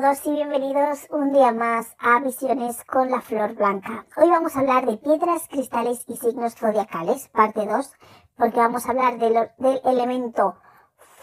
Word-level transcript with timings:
todos 0.00 0.24
y 0.26 0.30
bienvenidos 0.30 1.08
un 1.10 1.32
día 1.32 1.50
más 1.50 1.96
a 1.98 2.20
Visiones 2.20 2.84
con 2.84 3.10
la 3.10 3.20
Flor 3.20 3.56
Blanca. 3.56 4.06
Hoy 4.16 4.30
vamos 4.30 4.54
a 4.54 4.60
hablar 4.60 4.86
de 4.86 4.96
piedras, 4.96 5.48
cristales 5.48 6.04
y 6.06 6.16
signos 6.16 6.54
zodiacales, 6.54 7.26
parte 7.30 7.66
2, 7.66 7.92
porque 8.36 8.58
vamos 8.58 8.86
a 8.86 8.90
hablar 8.90 9.18
del 9.18 9.80
elemento 9.84 10.54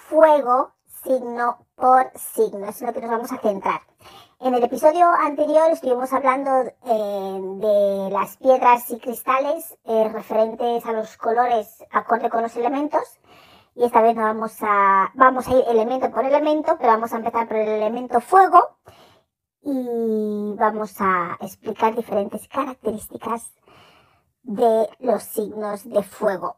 fuego, 0.09 0.73
signo 1.05 1.65
por 1.75 2.11
signo, 2.15 2.67
es 2.67 2.81
lo 2.81 2.91
que 2.91 2.99
nos 2.99 3.11
vamos 3.11 3.31
a 3.31 3.37
centrar. 3.37 3.79
En 4.41 4.53
el 4.53 4.63
episodio 4.63 5.07
anterior 5.09 5.71
estuvimos 5.71 6.11
hablando 6.11 6.51
eh, 6.85 7.39
de 7.41 8.09
las 8.11 8.35
piedras 8.35 8.91
y 8.91 8.99
cristales 8.99 9.77
eh, 9.85 10.09
referentes 10.11 10.85
a 10.85 10.91
los 10.91 11.15
colores 11.15 11.81
acorde 11.91 12.29
con 12.29 12.41
los 12.41 12.55
elementos 12.57 13.19
y 13.75 13.83
esta 13.83 14.01
vez 14.01 14.15
vamos 14.15 14.57
a, 14.61 15.11
vamos 15.15 15.47
a 15.47 15.51
ir 15.51 15.63
elemento 15.67 16.09
por 16.09 16.23
elemento, 16.23 16.77
pero 16.77 16.93
vamos 16.93 17.13
a 17.13 17.17
empezar 17.17 17.47
por 17.47 17.57
el 17.57 17.67
elemento 17.67 18.21
fuego 18.21 18.77
y 19.61 20.55
vamos 20.57 20.95
a 20.99 21.37
explicar 21.41 21.93
diferentes 21.93 22.47
características 22.47 23.53
de 24.43 24.89
los 24.99 25.23
signos 25.23 25.89
de 25.89 26.03
fuego. 26.03 26.57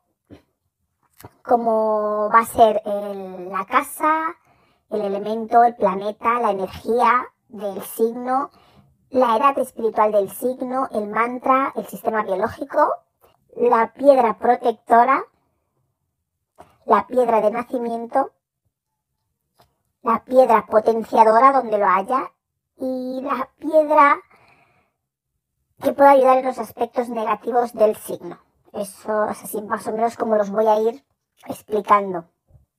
Como 1.42 2.30
va 2.32 2.40
a 2.40 2.46
ser 2.46 2.82
la 2.86 3.66
casa, 3.66 4.36
el 4.92 5.02
elemento, 5.02 5.64
el 5.64 5.76
planeta, 5.76 6.40
la 6.40 6.52
energía 6.52 7.28
del 7.48 7.82
signo, 7.82 8.52
la 9.10 9.38
edad 9.38 9.58
espiritual 9.58 10.12
del 10.12 10.30
signo, 10.30 10.88
el 10.92 11.08
mantra, 11.08 11.74
el 11.76 11.88
sistema 11.88 12.24
biológico, 12.24 12.94
la 13.56 13.94
piedra 13.94 14.38
protectora, 14.38 15.24
la 16.88 17.06
piedra 17.06 17.42
de 17.42 17.52
nacimiento, 17.52 18.32
la 20.04 20.24
piedra 20.24 20.66
potenciadora 20.66 21.52
donde 21.52 21.78
lo 21.78 21.86
haya 21.86 22.32
y 22.78 23.20
la 23.22 23.50
piedra 23.60 24.18
que 25.84 25.92
pueda 25.92 26.12
ayudar 26.12 26.38
en 26.38 26.46
los 26.46 26.58
aspectos 26.58 27.10
negativos 27.10 27.74
del 27.74 27.98
signo. 27.98 28.40
Eso 28.72 29.26
es 29.26 29.44
así 29.44 29.62
más 29.62 29.86
o 29.88 29.92
menos 29.92 30.16
como 30.16 30.38
los 30.38 30.50
voy 30.50 30.68
a 30.68 30.80
ir 30.80 31.04
explicando. 31.48 32.30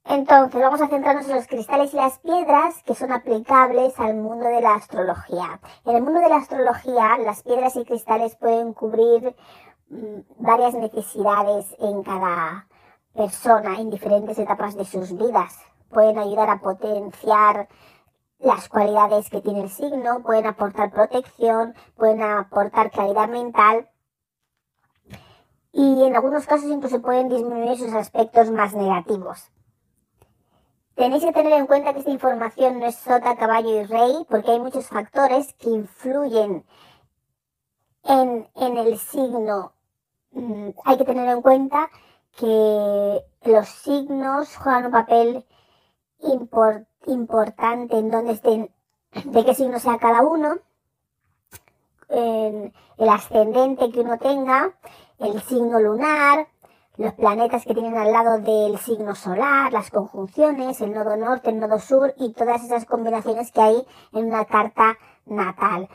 Entonces 0.04 0.58
vamos 0.58 0.80
a 0.80 0.88
centrarnos 0.88 1.28
en 1.28 1.36
los 1.36 1.46
cristales 1.46 1.92
y 1.92 1.96
las 1.96 2.18
piedras 2.20 2.82
que 2.84 2.94
son 2.94 3.12
aplicables 3.12 4.00
al 4.00 4.14
mundo 4.14 4.46
de 4.46 4.62
la 4.62 4.74
astrología. 4.74 5.60
En 5.84 5.96
el 5.96 6.02
mundo 6.02 6.20
de 6.20 6.30
la 6.30 6.36
astrología 6.36 7.18
las 7.18 7.42
piedras 7.42 7.76
y 7.76 7.84
cristales 7.84 8.36
pueden 8.36 8.72
cubrir 8.72 9.36
mm, 9.90 10.20
varias 10.38 10.72
necesidades 10.72 11.76
en 11.78 12.02
cada 12.02 12.67
persona 13.18 13.80
en 13.80 13.90
diferentes 13.90 14.38
etapas 14.38 14.76
de 14.76 14.84
sus 14.84 15.12
vidas. 15.18 15.58
Pueden 15.90 16.18
ayudar 16.18 16.48
a 16.50 16.60
potenciar 16.60 17.68
las 18.38 18.68
cualidades 18.68 19.28
que 19.28 19.40
tiene 19.40 19.62
el 19.62 19.70
signo, 19.70 20.22
pueden 20.22 20.46
aportar 20.46 20.92
protección, 20.92 21.74
pueden 21.96 22.22
aportar 22.22 22.92
claridad 22.92 23.28
mental 23.28 23.90
y 25.72 26.04
en 26.04 26.14
algunos 26.14 26.46
casos 26.46 26.70
incluso 26.70 27.02
pueden 27.02 27.28
disminuir 27.28 27.76
sus 27.76 27.92
aspectos 27.92 28.52
más 28.52 28.74
negativos. 28.74 29.50
Tenéis 30.94 31.24
que 31.24 31.32
tener 31.32 31.52
en 31.54 31.66
cuenta 31.66 31.92
que 31.92 32.00
esta 32.00 32.10
información 32.12 32.78
no 32.78 32.86
es 32.86 32.96
sota, 32.96 33.36
caballo 33.36 33.80
y 33.80 33.84
rey, 33.84 34.26
porque 34.28 34.52
hay 34.52 34.60
muchos 34.60 34.86
factores 34.88 35.54
que 35.54 35.70
influyen 35.70 36.64
en, 38.04 38.48
en 38.54 38.76
el 38.76 38.98
signo. 38.98 39.72
Mm, 40.30 40.70
hay 40.84 40.98
que 40.98 41.04
tener 41.04 41.28
en 41.28 41.42
cuenta 41.42 41.88
que 42.38 43.24
los 43.42 43.68
signos 43.68 44.56
juegan 44.56 44.86
un 44.86 44.92
papel 44.92 45.44
importante 47.06 47.98
en 47.98 48.10
donde 48.10 48.32
estén, 48.32 48.70
de 49.24 49.44
qué 49.44 49.54
signo 49.54 49.78
sea 49.80 49.98
cada 49.98 50.22
uno, 50.22 50.58
en 52.08 52.72
el 52.96 53.08
ascendente 53.08 53.90
que 53.90 54.00
uno 54.00 54.18
tenga, 54.18 54.72
el 55.18 55.42
signo 55.42 55.80
lunar, 55.80 56.46
los 56.96 57.12
planetas 57.14 57.64
que 57.64 57.74
tienen 57.74 57.96
al 57.96 58.12
lado 58.12 58.38
del 58.38 58.78
signo 58.78 59.14
solar, 59.14 59.72
las 59.72 59.90
conjunciones, 59.90 60.80
el 60.80 60.92
nodo 60.92 61.16
norte, 61.16 61.50
el 61.50 61.60
nodo 61.60 61.78
sur 61.78 62.14
y 62.18 62.32
todas 62.32 62.64
esas 62.64 62.84
combinaciones 62.86 63.52
que 63.52 63.60
hay 63.60 63.86
en 64.12 64.26
una 64.26 64.44
carta 64.44 64.96
natal. 65.26 65.88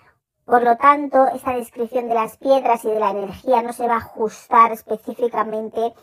Por 0.46 0.62
lo 0.64 0.76
tanto, 0.76 1.26
esta 1.28 1.54
descripción 1.54 2.10
de 2.10 2.16
las 2.16 2.38
piedras 2.38 2.84
y 2.84 2.90
de 2.90 3.00
la 3.00 3.12
energía 3.12 3.62
no 3.62 3.72
se 3.72 3.88
va 3.88 3.96
a 3.96 3.98
ajustar 3.98 4.74
específicamente 4.74 5.94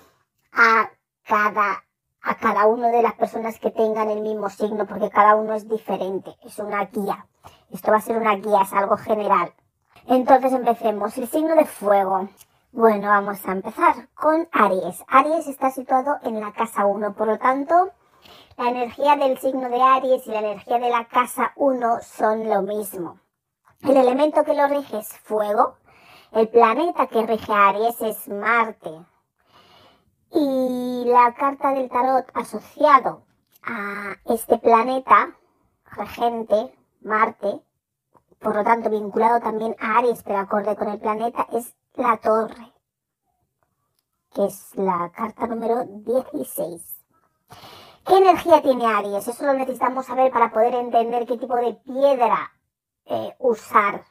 a 0.52 0.90
cada, 1.24 1.84
a 2.22 2.34
cada 2.36 2.66
una 2.66 2.88
de 2.88 3.02
las 3.02 3.14
personas 3.14 3.58
que 3.58 3.70
tengan 3.70 4.10
el 4.10 4.20
mismo 4.20 4.48
signo, 4.50 4.86
porque 4.86 5.10
cada 5.10 5.36
uno 5.36 5.54
es 5.54 5.68
diferente, 5.68 6.34
es 6.42 6.58
una 6.58 6.84
guía. 6.86 7.26
Esto 7.70 7.90
va 7.90 7.98
a 7.98 8.00
ser 8.00 8.16
una 8.16 8.36
guía, 8.36 8.62
es 8.62 8.72
algo 8.72 8.96
general. 8.96 9.52
Entonces 10.06 10.52
empecemos. 10.52 11.16
El 11.18 11.28
signo 11.28 11.54
de 11.54 11.64
fuego. 11.64 12.28
Bueno, 12.72 13.08
vamos 13.08 13.46
a 13.46 13.52
empezar 13.52 14.08
con 14.14 14.48
Aries. 14.52 15.04
Aries 15.08 15.48
está 15.48 15.70
situado 15.70 16.18
en 16.22 16.40
la 16.40 16.52
casa 16.52 16.86
1, 16.86 17.14
por 17.14 17.26
lo 17.26 17.38
tanto, 17.38 17.90
la 18.56 18.68
energía 18.68 19.16
del 19.16 19.38
signo 19.38 19.68
de 19.68 19.82
Aries 19.82 20.26
y 20.26 20.30
la 20.30 20.40
energía 20.40 20.78
de 20.78 20.90
la 20.90 21.06
casa 21.06 21.52
1 21.56 21.98
son 22.02 22.48
lo 22.48 22.62
mismo. 22.62 23.18
El 23.82 23.96
elemento 23.96 24.44
que 24.44 24.54
lo 24.54 24.68
rige 24.68 24.98
es 24.98 25.08
fuego. 25.18 25.76
El 26.32 26.48
planeta 26.48 27.06
que 27.06 27.26
rige 27.26 27.52
a 27.52 27.68
Aries 27.68 28.00
es 28.02 28.28
Marte. 28.28 28.90
Y 30.32 31.04
la 31.06 31.34
carta 31.34 31.72
del 31.72 31.88
tarot 31.88 32.26
asociado 32.34 33.24
a 33.62 34.14
este 34.26 34.58
planeta 34.58 35.36
regente, 35.96 36.72
Marte, 37.00 37.60
por 38.38 38.54
lo 38.54 38.64
tanto 38.64 38.90
vinculado 38.90 39.40
también 39.40 39.74
a 39.80 39.98
Aries, 39.98 40.22
pero 40.22 40.38
acorde 40.38 40.76
con 40.76 40.88
el 40.88 41.00
planeta, 41.00 41.46
es 41.52 41.74
la 41.94 42.16
torre, 42.18 42.72
que 44.32 44.46
es 44.46 44.74
la 44.76 45.10
carta 45.14 45.46
número 45.46 45.84
16. 45.84 47.04
¿Qué 48.06 48.16
energía 48.16 48.62
tiene 48.62 48.86
Aries? 48.86 49.28
Eso 49.28 49.44
lo 49.44 49.54
necesitamos 49.54 50.06
saber 50.06 50.32
para 50.32 50.50
poder 50.50 50.74
entender 50.74 51.26
qué 51.26 51.36
tipo 51.36 51.56
de 51.56 51.74
piedra 51.74 52.52
eh, 53.04 53.34
usar, 53.40 54.04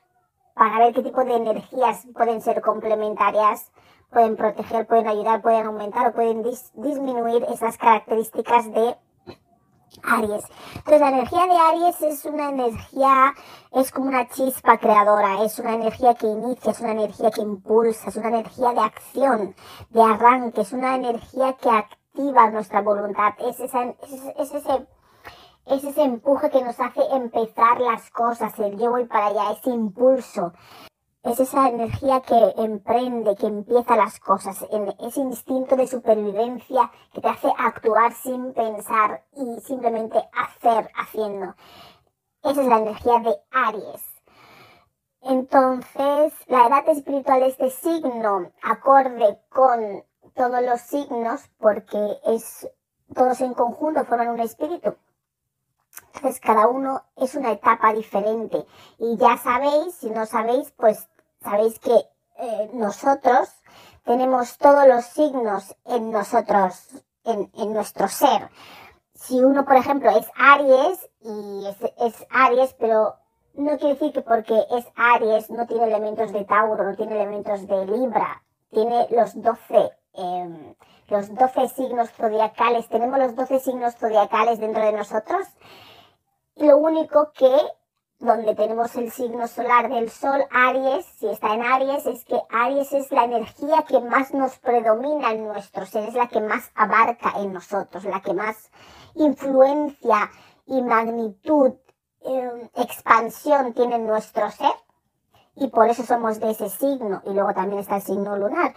para 0.53 0.79
ver 0.79 0.93
qué 0.93 1.01
tipo 1.01 1.23
de 1.23 1.35
energías 1.35 2.05
pueden 2.13 2.41
ser 2.41 2.61
complementarias 2.61 3.71
pueden 4.11 4.35
proteger, 4.35 4.87
pueden 4.87 5.07
ayudar, 5.07 5.41
pueden 5.41 5.65
aumentar 5.65 6.07
o 6.07 6.13
pueden 6.13 6.43
disminuir 6.43 7.43
esas 7.51 7.77
características 7.77 8.71
de 8.71 8.95
Aries. 10.03 10.45
Entonces 10.75 11.01
la 11.01 11.09
energía 11.09 11.45
de 11.45 11.57
Aries 11.57 12.01
es 12.01 12.25
una 12.25 12.49
energía, 12.49 13.33
es 13.71 13.91
como 13.91 14.09
una 14.09 14.27
chispa 14.27 14.77
creadora, 14.77 15.43
es 15.43 15.59
una 15.59 15.73
energía 15.73 16.13
que 16.13 16.27
inicia, 16.27 16.71
es 16.71 16.79
una 16.79 16.91
energía 16.91 17.31
que 17.31 17.41
impulsa, 17.41 18.09
es 18.09 18.15
una 18.15 18.29
energía 18.29 18.73
de 18.73 18.79
acción, 18.79 19.55
de 19.89 20.01
arranque, 20.01 20.61
es 20.61 20.73
una 20.73 20.95
energía 20.95 21.53
que 21.53 21.69
activa 21.69 22.49
nuestra 22.51 22.81
voluntad, 22.81 23.33
es, 23.39 23.59
esa, 23.59 23.83
es, 23.83 24.53
ese 24.53 24.87
es 25.65 25.83
ese 25.83 26.01
empuje 26.01 26.49
que 26.49 26.63
nos 26.63 26.79
hace 26.79 27.01
empezar 27.11 27.79
las 27.79 28.09
cosas, 28.09 28.57
el 28.57 28.77
yo 28.79 28.89
voy 28.89 29.05
para 29.05 29.27
allá, 29.27 29.51
ese 29.51 29.69
impulso 29.69 30.53
es 31.23 31.39
esa 31.39 31.67
energía 31.67 32.21
que 32.21 32.53
emprende, 32.57 33.35
que 33.35 33.47
empieza 33.47 33.95
las 33.95 34.19
cosas, 34.19 34.65
ese 34.99 35.19
instinto 35.19 35.75
de 35.75 35.87
supervivencia 35.87 36.91
que 37.13 37.21
te 37.21 37.27
hace 37.27 37.51
actuar 37.57 38.13
sin 38.13 38.53
pensar 38.53 39.25
y 39.33 39.59
simplemente 39.61 40.17
hacer 40.33 40.89
haciendo. 40.95 41.55
Esa 42.43 42.61
es 42.61 42.67
la 42.67 42.77
energía 42.77 43.19
de 43.19 43.35
Aries. 43.51 44.05
Entonces, 45.21 46.33
la 46.47 46.67
edad 46.67 46.87
espiritual 46.87 47.41
de 47.41 47.47
este 47.47 47.69
signo, 47.69 48.51
acorde 48.61 49.41
con 49.49 50.05
todos 50.33 50.61
los 50.61 50.79
signos, 50.79 51.49
porque 51.57 52.17
es, 52.27 52.69
todos 53.13 53.41
en 53.41 53.53
conjunto 53.53 54.05
forman 54.05 54.29
un 54.29 54.39
espíritu. 54.39 54.95
Entonces, 56.07 56.39
cada 56.39 56.67
uno 56.67 57.03
es 57.15 57.35
una 57.35 57.51
etapa 57.51 57.93
diferente. 57.93 58.65
Y 58.97 59.17
ya 59.17 59.37
sabéis, 59.37 59.95
si 59.95 60.09
no 60.09 60.25
sabéis, 60.25 60.71
pues 60.71 61.07
sabéis 61.41 61.79
que 61.79 61.95
eh, 62.37 62.69
nosotros 62.73 63.49
tenemos 64.03 64.57
todos 64.57 64.87
los 64.87 65.05
signos 65.05 65.75
en 65.85 66.11
nosotros, 66.11 67.03
en, 67.23 67.51
en 67.55 67.73
nuestro 67.73 68.07
ser. 68.07 68.49
si 69.13 69.39
uno, 69.43 69.65
por 69.65 69.75
ejemplo, 69.75 70.09
es 70.09 70.25
Aries 70.35 71.09
y 71.21 71.65
es, 71.97 72.27
Aries, 72.29 72.73
pero 72.79 73.15
no 73.53 73.77
quiere 73.77 73.95
decir 73.95 74.13
que 74.13 74.21
porque 74.21 74.57
es 74.71 74.87
Aries 74.95 75.49
no 75.49 75.67
tiene 75.67 75.85
elementos 75.85 76.31
de 76.31 76.45
Tauro, 76.45 76.83
no 76.83 76.95
tiene 76.95 77.15
elementos 77.15 77.67
de 77.67 77.85
Libra, 77.85 78.41
tiene 78.71 79.07
los 79.11 79.39
12, 79.41 79.91
em, 80.13 80.75
los 81.09 81.33
12 81.33 81.67
signos 81.69 82.11
zodiacales, 82.11 82.87
tenemos 82.89 83.19
los 83.19 83.35
12 83.35 83.59
signos 83.59 83.95
zodiacales 83.95 84.59
dentro 84.59 84.83
de 84.83 84.93
nosotros. 84.93 85.47
Lo 86.55 86.77
único 86.77 87.31
que 87.33 87.51
donde 88.19 88.53
tenemos 88.53 88.95
el 88.95 89.11
signo 89.11 89.47
solar 89.47 89.89
del 89.89 90.09
Sol, 90.09 90.43
Aries, 90.51 91.05
si 91.05 91.27
está 91.27 91.53
en 91.53 91.63
Aries, 91.63 92.05
es 92.05 92.25
que 92.25 92.37
Aries 92.49 92.91
es 92.91 93.11
la 93.11 93.23
energía 93.23 93.85
que 93.87 94.01
más 94.01 94.33
nos 94.33 94.59
predomina 94.59 95.31
en 95.31 95.45
nuestro 95.45 95.85
ser, 95.85 96.09
es 96.09 96.15
la 96.15 96.27
que 96.27 96.41
más 96.41 96.69
abarca 96.75 97.33
en 97.37 97.53
nosotros, 97.53 98.03
la 98.03 98.21
que 98.21 98.33
más 98.33 98.71
influencia 99.15 100.29
y 100.65 100.81
magnitud, 100.81 101.75
eh, 102.21 102.69
expansión 102.75 103.73
tiene 103.73 103.95
en 103.95 104.05
nuestro 104.05 104.51
ser. 104.51 104.73
Y 105.55 105.67
por 105.67 105.89
eso 105.89 106.03
somos 106.03 106.39
de 106.39 106.51
ese 106.51 106.69
signo. 106.69 107.21
Y 107.25 107.33
luego 107.33 107.53
también 107.53 107.79
está 107.79 107.97
el 107.97 108.01
signo 108.01 108.37
lunar. 108.37 108.73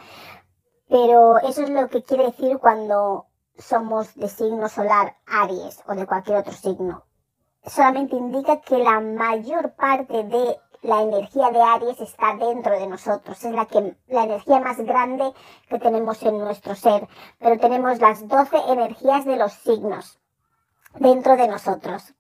Pero 0.93 1.39
eso 1.39 1.63
es 1.63 1.71
lo 1.71 1.89
que 1.89 2.03
quiere 2.03 2.25
decir 2.25 2.59
cuando 2.59 3.25
somos 3.57 4.15
de 4.15 4.29
signo 4.29 4.69
solar 4.69 5.17
Aries 5.27 5.83
o 5.87 5.95
de 5.95 6.07
cualquier 6.07 6.37
otro 6.37 6.53
signo. 6.53 7.05
Solamente 7.65 8.15
indica 8.15 8.61
que 8.61 8.77
la 8.77 9.01
mayor 9.01 9.75
parte 9.75 10.23
de 10.25 10.59
la 10.83 11.01
energía 11.01 11.51
de 11.51 11.63
Aries 11.63 11.99
está 11.99 12.37
dentro 12.37 12.79
de 12.79 12.87
nosotros, 12.87 13.43
es 13.43 13.55
la, 13.55 13.65
que, 13.65 13.97
la 14.09 14.25
energía 14.25 14.61
más 14.61 14.77
grande 14.81 15.33
que 15.71 15.79
tenemos 15.79 16.23
en 16.25 16.37
nuestro 16.37 16.75
ser, 16.75 17.09
pero 17.39 17.59
tenemos 17.59 17.99
las 17.99 18.29
12 18.29 18.55
energías 18.69 19.25
de 19.25 19.37
los 19.37 19.55
signos 19.55 20.21
dentro 20.99 21.39
de 21.39 21.49
nosotros. 21.49 22.13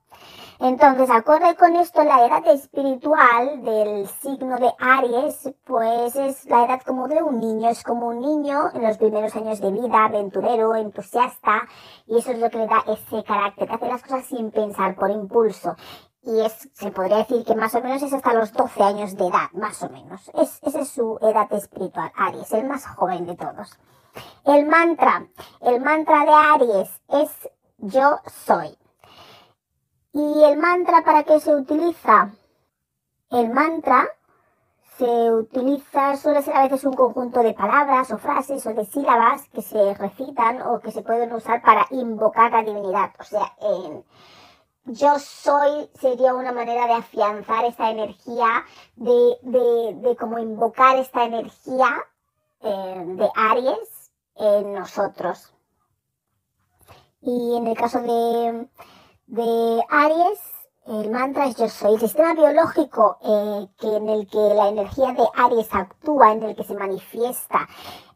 Entonces, 0.65 1.11
acorde 1.11 1.57
con 1.57 1.75
esto, 1.75 2.05
la 2.05 2.25
edad 2.25 2.47
espiritual 2.47 3.65
del 3.65 4.07
signo 4.07 4.59
de 4.59 4.73
Aries, 4.79 5.53
pues 5.65 6.15
es 6.15 6.45
la 6.45 6.65
edad 6.67 6.81
como 6.87 7.09
de 7.09 7.21
un 7.21 7.41
niño, 7.41 7.69
es 7.69 7.83
como 7.83 8.07
un 8.11 8.21
niño 8.21 8.71
en 8.73 8.85
los 8.85 8.97
primeros 8.97 9.35
años 9.35 9.61
de 9.61 9.73
vida, 9.73 10.05
aventurero, 10.05 10.77
entusiasta, 10.77 11.63
y 12.07 12.17
eso 12.17 12.31
es 12.31 12.39
lo 12.39 12.49
que 12.49 12.59
le 12.59 12.69
da 12.69 12.85
ese 12.87 13.25
carácter, 13.25 13.67
que 13.67 13.75
hace 13.75 13.89
las 13.89 14.03
cosas 14.05 14.25
sin 14.27 14.53
pensar, 14.53 14.95
por 14.95 15.11
impulso. 15.11 15.75
Y 16.23 16.43
es, 16.43 16.71
se 16.75 16.93
podría 16.93 17.17
decir 17.17 17.45
que 17.45 17.57
más 17.57 17.75
o 17.75 17.81
menos 17.81 18.01
es 18.01 18.13
hasta 18.13 18.33
los 18.33 18.53
12 18.53 18.85
años 18.85 19.17
de 19.17 19.27
edad, 19.27 19.51
más 19.55 19.83
o 19.83 19.89
menos. 19.89 20.31
Es, 20.35 20.61
esa 20.63 20.83
es 20.83 20.91
su 20.91 21.19
edad 21.23 21.53
espiritual, 21.53 22.13
Aries, 22.15 22.53
el 22.53 22.69
más 22.69 22.87
joven 22.87 23.27
de 23.27 23.35
todos. 23.35 23.81
El 24.45 24.67
mantra, 24.67 25.27
el 25.61 25.81
mantra 25.81 26.25
de 26.25 26.31
Aries 26.33 27.03
es 27.09 27.51
yo 27.79 28.21
soy. 28.47 28.79
¿Y 30.15 30.45
el 30.45 30.59
mantra 30.59 31.03
para 31.05 31.25
qué 31.25 31.41
se 31.41 31.55
utiliza? 31.55 32.33
El 33.31 33.49
mantra 33.51 34.09
se 34.99 35.33
utiliza, 35.33 36.17
suele 36.17 36.43
ser 36.43 36.55
a 36.55 36.65
veces 36.65 36.85
un 36.85 36.93
conjunto 36.93 37.41
de 37.43 37.55
palabras 37.55 38.11
o 38.11 38.19
frases 38.19 38.67
o 38.67 38.75
de 38.75 38.85
sílabas 38.85 39.49
que 39.49 39.63
se 39.63 39.95
recitan 39.95 40.61
o 40.63 40.81
que 40.81 40.93
se 40.93 41.03
pueden 41.03 41.33
usar 41.33 41.63
para 41.63 41.87
invocar 41.91 42.53
la 42.53 42.63
divinidad. 42.63 43.11
O 43.19 43.25
sea, 43.25 43.57
yo 44.85 45.19
soy 45.19 45.89
sería 45.95 46.35
una 46.35 46.53
manera 46.53 46.87
de 46.87 46.93
afianzar 46.95 47.65
esta 47.65 47.91
energía, 47.91 48.65
de, 48.97 49.39
de, 49.43 49.95
de 49.95 50.17
como 50.17 50.39
invocar 50.39 50.97
esta 50.97 51.25
energía 51.25 52.05
eh, 52.61 53.05
de 53.07 53.31
Aries 53.35 54.13
en 54.37 54.75
nosotros. 54.75 55.55
Y 57.23 57.57
en 57.57 57.67
el 57.69 57.77
caso 57.77 58.01
de, 58.01 58.69
de 59.33 59.83
Aries, 59.89 60.41
el 60.85 61.11
mantra 61.11 61.47
es 61.47 61.57
yo 61.57 61.67
soy. 61.67 61.95
El 61.95 62.01
sistema 62.01 62.35
biológico 62.35 63.17
eh, 63.23 63.67
que 63.79 63.97
en 63.97 64.07
el 64.11 64.27
que 64.27 64.37
la 64.37 64.69
energía 64.69 65.15
de 65.15 65.25
Aries 65.35 65.69
actúa, 65.73 66.33
en 66.33 66.43
el 66.43 66.55
que 66.55 66.65
se 66.65 66.75
manifiesta, 66.75 67.67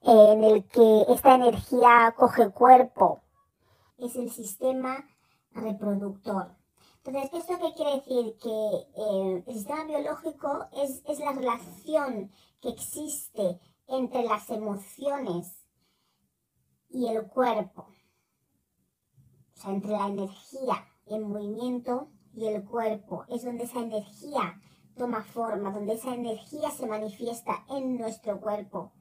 eh, 0.03 0.33
en 0.33 0.45
el 0.45 0.69
que 0.69 1.07
esta 1.09 1.37
energía 1.37 2.15
coge 2.19 2.51
cuerpo, 2.51 3.23
es 3.97 4.15
el 4.17 4.31
sistema 4.31 5.09
reproductor. 5.53 6.55
Entonces, 7.03 7.33
¿esto 7.33 7.55
qué 7.63 7.73
quiere 7.73 7.97
decir? 7.97 8.37
Que 8.37 8.51
eh, 9.01 9.45
el 9.47 9.55
sistema 9.55 9.85
biológico 9.85 10.67
es, 10.73 11.03
es 11.07 11.19
la 11.21 11.33
relación 11.33 12.31
que 12.61 12.69
existe 12.69 13.59
entre 13.89 14.23
las 14.25 14.51
emociones 14.51 15.65
y 16.91 17.09
el 17.09 17.27
cuerpo. 17.27 17.87
O 19.55 19.59
sea, 19.59 19.71
entre 19.71 19.93
la 19.93 20.09
energía 20.09 20.87
en 21.07 21.29
movimiento 21.29 22.11
y 22.35 22.47
el 22.47 22.65
cuerpo. 22.65 23.25
Es 23.29 23.45
donde 23.45 23.65
esa 23.65 23.81
energía 23.81 24.61
toma 24.97 25.23
forma, 25.23 25.71
donde 25.71 25.95
esa 25.95 26.15
energía 26.15 26.71
se 26.71 26.87
manifiesta 26.87 27.65
en 27.71 27.97
nuestro 27.97 28.41
cuerpo 28.41 28.93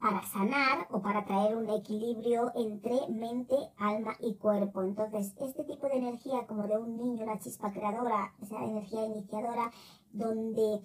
para 0.00 0.22
sanar 0.26 0.86
o 0.90 1.00
para 1.00 1.24
traer 1.24 1.56
un 1.56 1.70
equilibrio 1.70 2.52
entre 2.54 3.08
mente, 3.08 3.56
alma 3.78 4.14
y 4.20 4.34
cuerpo. 4.34 4.82
Entonces, 4.82 5.34
este 5.40 5.64
tipo 5.64 5.88
de 5.88 5.96
energía, 5.96 6.46
como 6.46 6.66
de 6.66 6.76
un 6.76 6.96
niño, 6.96 7.24
la 7.24 7.38
chispa 7.38 7.72
creadora, 7.72 8.34
esa 8.42 8.62
energía 8.62 9.06
iniciadora, 9.06 9.70
donde, 10.12 10.82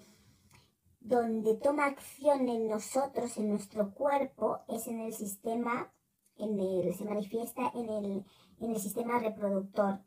donde 1.01 1.55
toma 1.55 1.87
acción 1.87 2.47
en 2.47 2.69
nosotros, 2.69 3.37
en 3.37 3.49
nuestro 3.49 3.93
cuerpo, 3.93 4.59
es 4.69 4.87
en 4.87 5.01
el 5.01 5.13
sistema, 5.13 5.91
en 6.37 6.57
el, 6.57 6.93
se 6.95 7.03
manifiesta 7.03 7.71
en 7.75 7.89
el, 7.89 8.25
en 8.61 8.71
el 8.71 8.79
sistema 8.79 9.19
reproductor 9.19 9.99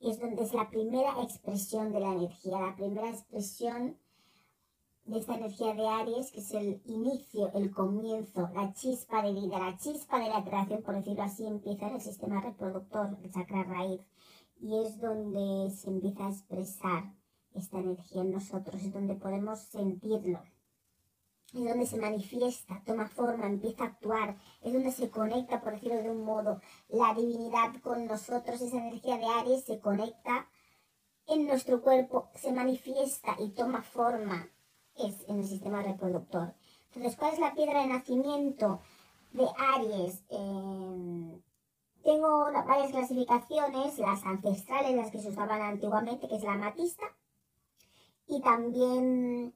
es 0.00 0.20
donde 0.20 0.42
es 0.42 0.54
la 0.54 0.70
primera 0.70 1.22
expresión 1.22 1.92
de 1.92 2.00
la 2.00 2.12
energía, 2.12 2.60
la 2.60 2.76
primera 2.76 3.10
expresión 3.10 3.98
de 5.04 5.18
esta 5.18 5.36
energía 5.36 5.74
de 5.74 5.88
Aries, 5.88 6.30
que 6.32 6.40
es 6.40 6.52
el 6.52 6.82
inicio, 6.84 7.50
el 7.54 7.70
comienzo, 7.70 8.48
la 8.54 8.72
chispa 8.74 9.22
de 9.22 9.32
vida, 9.32 9.58
la 9.58 9.76
chispa 9.78 10.18
de 10.18 10.28
la 10.28 10.44
creación, 10.44 10.82
por 10.82 10.96
decirlo 10.96 11.22
así, 11.22 11.46
empieza 11.46 11.88
en 11.88 11.94
el 11.94 12.00
sistema 12.00 12.40
reproductor, 12.40 13.18
el 13.22 13.32
chakra 13.32 13.64
raíz, 13.64 14.02
y 14.60 14.78
es 14.78 15.00
donde 15.00 15.70
se 15.70 15.88
empieza 15.88 16.26
a 16.26 16.30
expresar 16.30 17.14
esta 17.54 17.78
energía 17.78 18.22
en 18.22 18.32
nosotros, 18.32 18.82
es 18.82 18.92
donde 18.92 19.14
podemos 19.14 19.60
sentirlo 19.60 20.42
es 21.54 21.64
donde 21.64 21.86
se 21.86 21.96
manifiesta, 21.96 22.82
toma 22.84 23.08
forma, 23.08 23.46
empieza 23.46 23.84
a 23.84 23.86
actuar, 23.86 24.36
es 24.60 24.72
donde 24.72 24.92
se 24.92 25.08
conecta, 25.08 25.60
por 25.60 25.72
decirlo 25.72 26.02
de 26.02 26.10
un 26.10 26.22
modo, 26.22 26.60
la 26.88 27.14
divinidad 27.14 27.74
con 27.82 28.06
nosotros, 28.06 28.60
esa 28.60 28.76
energía 28.76 29.16
de 29.16 29.26
Aries 29.26 29.64
se 29.64 29.80
conecta 29.80 30.48
en 31.26 31.46
nuestro 31.46 31.80
cuerpo, 31.80 32.30
se 32.34 32.52
manifiesta 32.52 33.36
y 33.38 33.50
toma 33.50 33.82
forma, 33.82 34.48
es 34.96 35.24
en 35.28 35.38
el 35.38 35.46
sistema 35.46 35.82
reproductor. 35.82 36.54
Entonces, 36.88 37.16
¿cuál 37.16 37.34
es 37.34 37.38
la 37.38 37.54
piedra 37.54 37.82
de 37.82 37.88
nacimiento 37.88 38.80
de 39.32 39.46
Aries? 39.74 40.24
Em, 40.30 41.40
tengo 42.02 42.50
varias 42.66 42.90
clasificaciones, 42.90 43.98
las 43.98 44.24
ancestrales, 44.24 44.96
las 44.96 45.10
que 45.10 45.20
se 45.20 45.28
usaban 45.28 45.62
antiguamente, 45.62 46.28
que 46.28 46.36
es 46.36 46.42
la 46.42 46.52
amatista, 46.52 47.04
y 48.26 48.40
también 48.40 49.54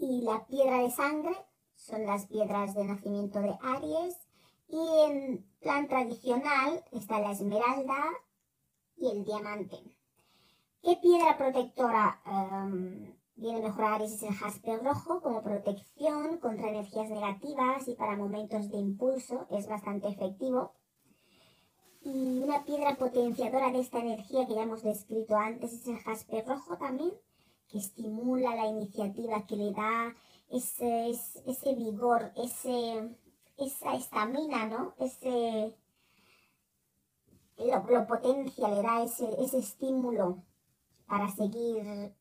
y 0.00 0.22
la 0.22 0.46
piedra 0.46 0.78
de 0.78 0.90
sangre 0.90 1.36
son 1.74 2.06
las 2.06 2.26
piedras 2.26 2.74
de 2.74 2.84
nacimiento 2.84 3.40
de 3.40 3.54
Aries 3.60 4.16
y 4.68 4.80
en 5.06 5.46
plan 5.60 5.88
tradicional 5.88 6.82
está 6.92 7.20
la 7.20 7.32
esmeralda 7.32 8.02
y 8.96 9.10
el 9.10 9.24
diamante. 9.24 9.76
¿Qué 10.82 10.96
piedra 11.02 11.36
protectora 11.36 12.22
um, 12.24 13.12
viene 13.36 13.60
mejor 13.60 13.84
a 13.84 13.94
Aries? 13.96 14.12
Es 14.12 14.22
el 14.22 14.34
jaspe 14.34 14.78
rojo 14.78 15.20
como 15.20 15.42
protección 15.42 16.38
contra 16.38 16.70
energías 16.70 17.10
negativas 17.10 17.86
y 17.86 17.94
para 17.94 18.16
momentos 18.16 18.70
de 18.70 18.78
impulso 18.78 19.46
es 19.50 19.68
bastante 19.68 20.08
efectivo. 20.08 20.72
Y 22.02 22.42
una 22.42 22.64
piedra 22.64 22.96
potenciadora 22.96 23.70
de 23.70 23.80
esta 23.80 23.98
energía 23.98 24.46
que 24.46 24.54
ya 24.54 24.62
hemos 24.62 24.82
descrito 24.82 25.36
antes 25.36 25.74
es 25.74 25.86
el 25.86 25.98
jaspe 25.98 26.42
rojo 26.42 26.78
también, 26.78 27.12
que 27.70 27.78
estimula 27.78 28.54
la 28.54 28.66
iniciativa, 28.66 29.46
que 29.46 29.56
le 29.56 29.72
da 29.72 30.14
ese, 30.50 31.10
ese 31.10 31.74
vigor, 31.74 32.32
ese, 32.36 33.16
esa 33.56 33.94
estamina, 33.94 34.66
¿no? 34.66 34.94
Ese, 34.98 35.76
lo, 37.58 38.06
potencia, 38.06 38.68
le 38.68 38.82
da 38.82 39.02
ese, 39.02 39.28
ese 39.42 39.58
estímulo 39.58 40.42
para 41.06 41.30
seguir, 41.30 42.14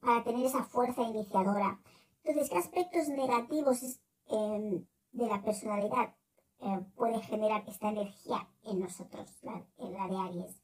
para 0.00 0.22
tener 0.24 0.46
esa 0.46 0.64
fuerza 0.64 1.02
iniciadora. 1.02 1.80
Entonces, 2.24 2.50
¿qué 2.50 2.58
aspectos 2.58 3.08
negativos 3.08 4.00
em, 4.26 4.84
de 5.12 5.26
la 5.26 5.42
personalidad 5.42 6.14
eh, 6.60 6.80
puede 6.94 7.20
generar 7.20 7.64
esta 7.66 7.88
energía 7.88 8.48
en 8.64 8.80
nosotros, 8.80 9.30
en 9.78 9.92
la 9.92 10.08
de 10.08 10.16
Aries? 10.16 10.62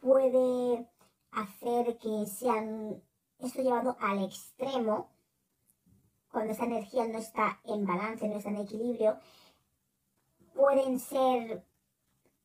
Puede 0.00 0.88
hacer 1.32 1.98
que 1.98 2.26
sean 2.26 3.02
esto 3.38 3.62
llevado 3.62 3.96
al 4.00 4.24
extremo, 4.24 5.10
cuando 6.30 6.52
esa 6.52 6.64
energía 6.64 7.06
no 7.06 7.18
está 7.18 7.60
en 7.64 7.86
balance, 7.86 8.28
no 8.28 8.36
está 8.36 8.50
en 8.50 8.56
equilibrio, 8.56 9.18
pueden 10.54 10.98
ser 10.98 11.64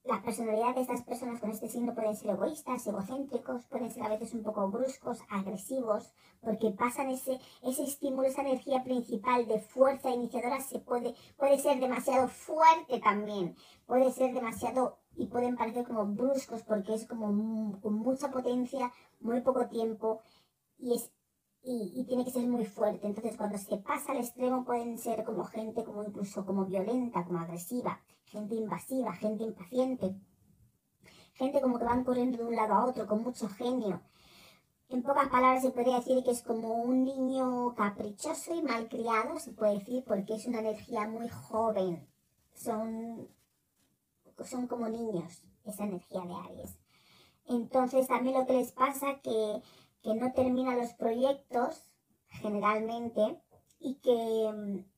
la 0.03 0.21
personalidad 0.23 0.73
de 0.73 0.81
estas 0.81 1.03
personas 1.03 1.39
con 1.39 1.51
este 1.51 1.67
signo 1.67 1.93
pueden 1.93 2.15
ser 2.15 2.31
egoístas, 2.31 2.87
egocéntricos, 2.87 3.65
pueden 3.65 3.91
ser 3.91 4.03
a 4.03 4.09
veces 4.09 4.33
un 4.33 4.41
poco 4.41 4.67
bruscos, 4.69 5.19
agresivos, 5.29 6.11
porque 6.41 6.71
pasan 6.71 7.09
ese, 7.09 7.39
ese 7.61 7.83
estímulo, 7.83 8.27
esa 8.27 8.41
energía 8.41 8.83
principal 8.83 9.47
de 9.47 9.59
fuerza 9.59 10.09
iniciadora 10.09 10.59
se 10.59 10.79
puede, 10.79 11.13
puede 11.37 11.59
ser 11.59 11.79
demasiado 11.79 12.27
fuerte 12.27 12.99
también, 12.99 13.55
puede 13.85 14.11
ser 14.11 14.33
demasiado 14.33 14.97
y 15.15 15.27
pueden 15.27 15.55
parecer 15.55 15.85
como 15.85 16.05
bruscos 16.05 16.63
porque 16.63 16.95
es 16.95 17.05
como 17.05 17.79
con 17.79 17.93
mucha 17.93 18.31
potencia, 18.31 18.91
muy 19.19 19.41
poco 19.41 19.67
tiempo 19.67 20.21
y 20.81 20.95
es 20.95 21.11
y, 21.63 21.93
y, 21.95 22.05
tiene 22.05 22.25
que 22.25 22.31
ser 22.31 22.47
muy 22.47 22.65
fuerte. 22.65 23.05
Entonces, 23.05 23.37
cuando 23.37 23.57
se 23.57 23.77
pasa 23.77 24.13
al 24.13 24.17
extremo, 24.17 24.65
pueden 24.65 24.97
ser 24.97 25.23
como 25.23 25.43
gente 25.43 25.83
como 25.83 26.03
incluso 26.03 26.43
como 26.43 26.65
violenta, 26.65 27.23
como 27.23 27.39
agresiva, 27.39 28.01
gente 28.25 28.55
invasiva, 28.55 29.13
gente 29.13 29.43
impaciente, 29.43 30.15
gente 31.33 31.61
como 31.61 31.77
que 31.77 31.85
van 31.85 32.03
corriendo 32.03 32.39
de 32.39 32.45
un 32.45 32.55
lado 32.55 32.73
a 32.73 32.85
otro 32.85 33.05
con 33.07 33.23
mucho 33.23 33.47
genio. 33.47 34.01
En 34.89 35.03
pocas 35.03 35.29
palabras 35.29 35.61
se 35.61 35.71
podría 35.71 35.97
decir 35.97 36.23
que 36.23 36.31
es 36.31 36.41
como 36.41 36.83
un 36.83 37.05
niño 37.05 37.73
caprichoso 37.75 38.53
y 38.53 38.61
malcriado, 38.61 39.39
se 39.39 39.53
puede 39.53 39.79
decir, 39.79 40.03
porque 40.05 40.33
es 40.33 40.45
una 40.47 40.59
energía 40.59 41.07
muy 41.07 41.29
joven. 41.29 42.07
Son, 42.53 43.29
son 44.43 44.67
como 44.67 44.89
niños, 44.89 45.43
esa 45.63 45.85
energía 45.85 46.21
de 46.21 46.33
Aries. 46.33 46.77
Entonces 47.45 48.07
también 48.07 48.37
lo 48.37 48.45
que 48.45 48.53
les 48.53 48.71
pasa 48.73 49.21
que 49.21 49.61
que 50.01 50.13
no 50.15 50.31
terminan 50.33 50.77
los 50.77 50.93
proyectos 50.93 51.91
generalmente 52.29 53.41
y 53.79 53.95
que 53.95 54.51
mm, 54.53 54.91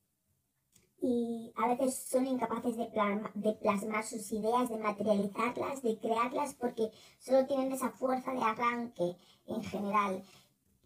y 1.03 1.51
a 1.57 1.67
veces 1.67 1.95
son 1.95 2.25
incapaces 2.25 2.77
de, 2.77 2.89
de 3.33 3.53
plasmar 3.55 4.05
sus 4.05 4.31
ideas, 4.31 4.69
de 4.69 4.77
materializarlas, 4.77 5.81
de 5.81 5.97
crearlas, 5.97 6.53
porque 6.53 6.91
solo 7.19 7.45
tienen 7.45 7.73
esa 7.73 7.89
fuerza 7.89 8.31
de 8.31 8.41
arranque 8.41 9.17
en 9.47 9.61
general. 9.63 10.23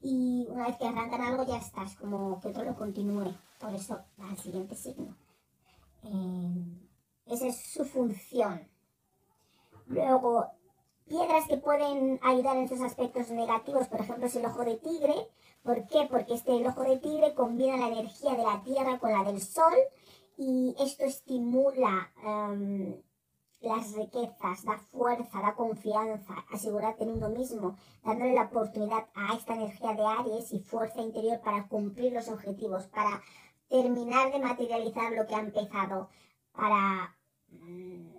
Y 0.01 0.47
una 0.49 0.67
vez 0.67 0.77
que 0.77 0.87
arrancan 0.87 1.21
algo 1.21 1.45
ya 1.45 1.57
estás, 1.57 1.95
como 1.97 2.41
que 2.41 2.49
todo 2.49 2.63
lo 2.63 2.75
continúe. 2.75 3.31
Por 3.59 3.75
eso 3.75 3.99
al 4.17 4.37
siguiente 4.37 4.75
signo. 4.75 5.15
Eh, 6.03 6.89
esa 7.27 7.47
es 7.47 7.57
su 7.57 7.85
función. 7.85 8.67
Luego, 9.85 10.47
piedras 11.07 11.47
que 11.47 11.57
pueden 11.57 12.19
ayudar 12.21 12.57
en 12.57 12.63
esos 12.63 12.81
aspectos 12.81 13.29
negativos, 13.29 13.87
por 13.87 14.01
ejemplo, 14.01 14.25
es 14.25 14.35
el 14.35 14.45
ojo 14.45 14.63
de 14.63 14.77
tigre. 14.77 15.15
¿Por 15.63 15.87
qué? 15.87 16.07
Porque 16.09 16.33
este 16.33 16.51
ojo 16.67 16.83
de 16.83 16.97
tigre 16.97 17.33
combina 17.33 17.77
la 17.77 17.87
energía 17.87 18.35
de 18.35 18.43
la 18.43 18.61
tierra 18.63 18.99
con 18.99 19.11
la 19.11 19.23
del 19.23 19.41
sol 19.41 19.73
y 20.37 20.75
esto 20.79 21.03
estimula 21.03 22.11
em, 22.23 23.01
las 23.61 23.93
riquezas, 23.93 24.63
da 24.63 24.77
fuerza, 24.77 25.41
da 25.41 25.55
confianza, 25.55 26.45
asegurarte 26.51 27.03
en 27.03 27.11
uno 27.11 27.29
mismo, 27.29 27.75
dándole 28.03 28.33
la 28.33 28.43
oportunidad 28.43 29.07
a 29.15 29.35
esta 29.35 29.55
energía 29.55 29.93
de 29.93 30.05
Aries 30.05 30.53
y 30.53 30.59
fuerza 30.59 31.01
interior 31.01 31.41
para 31.41 31.67
cumplir 31.67 32.13
los 32.13 32.29
objetivos, 32.29 32.85
para 32.87 33.21
terminar 33.67 34.31
de 34.31 34.39
materializar 34.39 35.11
lo 35.13 35.25
que 35.25 35.35
ha 35.35 35.39
empezado, 35.39 36.09
para... 36.51 37.15
Mm, 37.49 38.16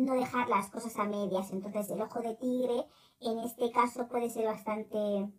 no 0.00 0.14
dejar 0.14 0.48
las 0.48 0.70
cosas 0.70 0.96
a 0.98 1.04
medias. 1.04 1.50
Entonces 1.52 1.90
el 1.90 2.02
ojo 2.02 2.20
de 2.20 2.34
tigre 2.36 2.86
en 3.20 3.38
este 3.40 3.70
caso 3.70 4.08
puede 4.08 4.30
ser 4.30 4.46
bastante 4.46 5.30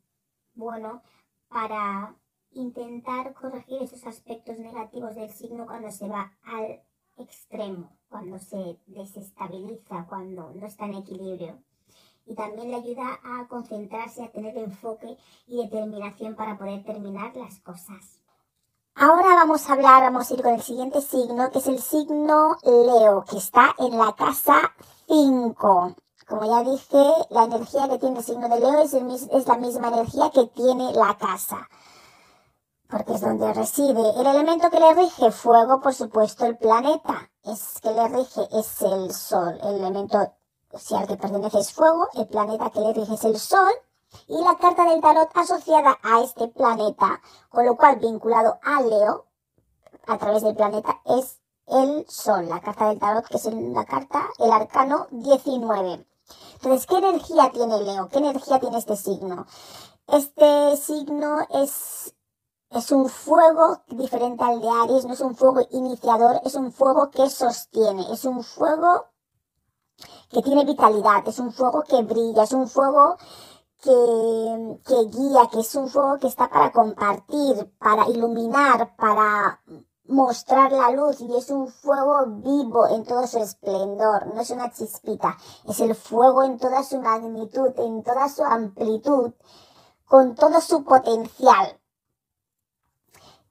bueno 0.53 1.01
para 1.49 2.15
intentar 2.51 3.33
corregir 3.33 3.81
esos 3.81 4.05
aspectos 4.05 4.59
negativos 4.59 5.15
del 5.15 5.29
signo 5.31 5.65
cuando 5.65 5.91
se 5.91 6.07
va 6.07 6.37
al 6.43 6.81
extremo, 7.17 7.97
cuando 8.09 8.39
se 8.39 8.79
desestabiliza, 8.87 10.05
cuando 10.07 10.51
no 10.53 10.65
está 10.65 10.85
en 10.85 10.95
equilibrio. 10.95 11.63
Y 12.25 12.35
también 12.35 12.69
le 12.69 12.75
ayuda 12.75 13.19
a 13.23 13.47
concentrarse, 13.47 14.23
a 14.23 14.31
tener 14.31 14.57
enfoque 14.57 15.17
y 15.47 15.57
determinación 15.57 16.35
para 16.35 16.57
poder 16.57 16.83
terminar 16.83 17.35
las 17.35 17.59
cosas. 17.59 18.20
Ahora 18.95 19.35
vamos 19.35 19.69
a 19.69 19.73
hablar, 19.73 20.03
vamos 20.03 20.29
a 20.29 20.33
ir 20.33 20.43
con 20.43 20.53
el 20.53 20.61
siguiente 20.61 21.01
signo, 21.01 21.49
que 21.49 21.59
es 21.59 21.67
el 21.67 21.81
signo 21.81 22.57
Leo, 22.63 23.23
que 23.23 23.37
está 23.37 23.73
en 23.77 23.97
la 23.97 24.13
casa 24.15 24.73
5. 25.07 25.95
Como 26.27 26.45
ya 26.45 26.69
dije, 26.69 27.01
la 27.29 27.45
energía 27.45 27.87
que 27.87 27.99
tiene 27.99 28.19
el 28.19 28.25
signo 28.25 28.49
de 28.49 28.59
Leo 28.59 28.81
es, 28.81 28.93
es 28.93 29.47
la 29.47 29.57
misma 29.57 29.87
energía 29.87 30.29
que 30.31 30.45
tiene 30.47 30.91
la 30.93 31.17
casa, 31.17 31.69
porque 32.89 33.13
es 33.13 33.21
donde 33.21 33.53
reside. 33.53 34.03
El 34.19 34.27
elemento 34.27 34.69
que 34.69 34.79
le 34.79 34.93
rige 34.93 35.31
fuego, 35.31 35.79
por 35.79 35.93
supuesto, 35.93 36.45
el 36.45 36.57
planeta, 36.57 37.31
es 37.43 37.79
que 37.81 37.91
le 37.91 38.07
rige 38.09 38.41
es 38.51 38.81
el 38.81 39.13
sol. 39.13 39.57
El 39.63 39.75
elemento, 39.75 40.33
si 40.75 40.95
al 40.95 41.07
que 41.07 41.15
pertenece 41.15 41.59
es 41.59 41.73
fuego, 41.73 42.09
el 42.13 42.27
planeta 42.27 42.69
que 42.69 42.81
le 42.81 42.93
rige 42.93 43.13
es 43.13 43.23
el 43.23 43.39
sol 43.39 43.71
y 44.27 44.43
la 44.43 44.57
carta 44.57 44.85
del 44.85 45.01
tarot 45.01 45.29
asociada 45.35 45.97
a 46.03 46.21
este 46.21 46.47
planeta, 46.47 47.21
con 47.49 47.65
lo 47.65 47.75
cual 47.75 47.97
vinculado 47.97 48.59
a 48.63 48.81
Leo, 48.81 49.25
a 50.07 50.17
través 50.17 50.43
del 50.43 50.55
planeta, 50.55 51.01
es 51.05 51.39
el 51.67 52.05
Sol, 52.09 52.49
la 52.49 52.59
carta 52.59 52.89
del 52.89 52.99
tarot, 52.99 53.25
que 53.25 53.37
es 53.37 53.45
la 53.45 53.85
carta, 53.85 54.27
el 54.39 54.51
arcano 54.51 55.07
19. 55.11 56.05
Entonces, 56.55 56.85
¿qué 56.85 56.97
energía 56.97 57.51
tiene 57.51 57.81
Leo? 57.81 58.09
¿Qué 58.09 58.19
energía 58.19 58.59
tiene 58.59 58.77
este 58.77 58.95
signo? 58.95 59.45
Este 60.07 60.77
signo 60.77 61.37
es, 61.49 62.13
es 62.69 62.91
un 62.91 63.09
fuego 63.09 63.81
diferente 63.87 64.43
al 64.43 64.61
de 64.61 64.69
Aries, 64.69 65.05
no 65.05 65.13
es 65.13 65.21
un 65.21 65.35
fuego 65.35 65.61
iniciador, 65.71 66.41
es 66.43 66.55
un 66.55 66.71
fuego 66.71 67.09
que 67.09 67.29
sostiene, 67.29 68.11
es 68.11 68.25
un 68.25 68.43
fuego 68.43 69.05
que 70.29 70.41
tiene 70.41 70.65
vitalidad, 70.65 71.27
es 71.27 71.39
un 71.39 71.51
fuego 71.51 71.83
que 71.83 72.01
brilla, 72.03 72.43
es 72.43 72.53
un 72.53 72.67
fuego 72.67 73.17
que, 73.81 74.79
que 74.85 75.05
guía, 75.05 75.49
que 75.51 75.59
es 75.59 75.75
un 75.75 75.89
fuego 75.89 76.19
que 76.19 76.27
está 76.27 76.49
para 76.49 76.71
compartir, 76.71 77.73
para 77.79 78.07
iluminar, 78.09 78.95
para 78.95 79.59
mostrar 80.11 80.71
la 80.71 80.91
luz 80.91 81.21
y 81.21 81.35
es 81.35 81.49
un 81.49 81.67
fuego 81.67 82.25
vivo 82.27 82.87
en 82.87 83.03
todo 83.05 83.25
su 83.25 83.39
esplendor, 83.39 84.27
no 84.33 84.41
es 84.41 84.49
una 84.51 84.71
chispita, 84.71 85.37
es 85.67 85.79
el 85.79 85.95
fuego 85.95 86.43
en 86.43 86.59
toda 86.59 86.83
su 86.83 86.99
magnitud, 87.01 87.71
en 87.77 88.03
toda 88.03 88.29
su 88.29 88.43
amplitud, 88.43 89.33
con 90.05 90.35
todo 90.35 90.61
su 90.61 90.83
potencial. 90.83 91.79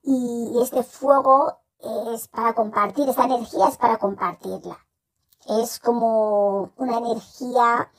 Y 0.03 0.59
este 0.63 0.83
fuego 0.83 1.59
es 2.15 2.29
para 2.29 2.55
compartir, 2.55 3.09
esta 3.09 3.25
energía 3.25 3.69
es 3.69 3.77
para 3.77 3.99
compartirla. 3.99 4.79
Es 5.47 5.81
como 5.81 6.71
una 6.77 6.99
energía 6.99 7.91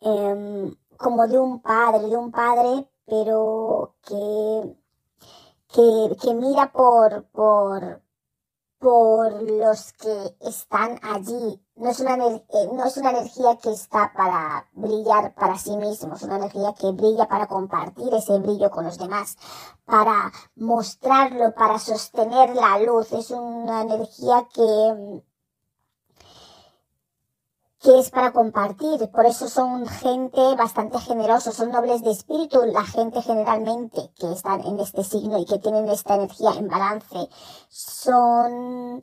eh, 0.00 0.76
como 1.00 1.26
de 1.26 1.38
un 1.38 1.60
padre, 1.60 2.08
de 2.08 2.16
un 2.16 2.30
padre, 2.30 2.88
pero 3.06 3.94
que, 4.02 4.76
que, 5.72 6.16
que 6.20 6.34
mira 6.34 6.70
por, 6.72 7.24
por, 7.30 8.02
por 8.78 9.42
los 9.42 9.92
que 9.94 10.36
están 10.40 10.98
allí. 11.02 11.64
No 11.76 11.88
es, 11.88 12.00
una, 12.00 12.16
eh, 12.16 12.44
no 12.74 12.84
es 12.84 12.96
una 12.98 13.10
energía 13.10 13.56
que 13.56 13.70
está 13.72 14.12
para 14.14 14.68
brillar 14.72 15.34
para 15.34 15.56
sí 15.56 15.74
mismo, 15.78 16.14
es 16.14 16.22
una 16.22 16.36
energía 16.36 16.74
que 16.78 16.92
brilla 16.92 17.26
para 17.26 17.46
compartir 17.46 18.12
ese 18.14 18.38
brillo 18.38 18.70
con 18.70 18.84
los 18.84 18.98
demás, 18.98 19.36
para 19.86 20.30
mostrarlo, 20.56 21.54
para 21.54 21.78
sostener 21.78 22.54
la 22.54 22.78
luz. 22.80 23.10
Es 23.12 23.30
una 23.30 23.80
energía 23.82 24.46
que, 24.52 25.22
que 27.80 27.98
es 27.98 28.10
para 28.10 28.32
compartir. 28.32 29.10
Por 29.10 29.26
eso 29.26 29.48
son 29.48 29.86
gente 29.86 30.54
bastante 30.56 30.98
generosos, 30.98 31.54
son 31.54 31.70
nobles 31.70 32.02
de 32.02 32.10
espíritu, 32.10 32.60
la 32.66 32.84
gente 32.84 33.22
generalmente 33.22 34.12
que 34.18 34.30
están 34.32 34.60
en 34.66 34.78
este 34.80 35.02
signo 35.02 35.38
y 35.38 35.46
que 35.46 35.58
tienen 35.58 35.88
esta 35.88 36.16
energía 36.16 36.52
en 36.52 36.68
balance. 36.68 37.28
Son, 37.68 39.02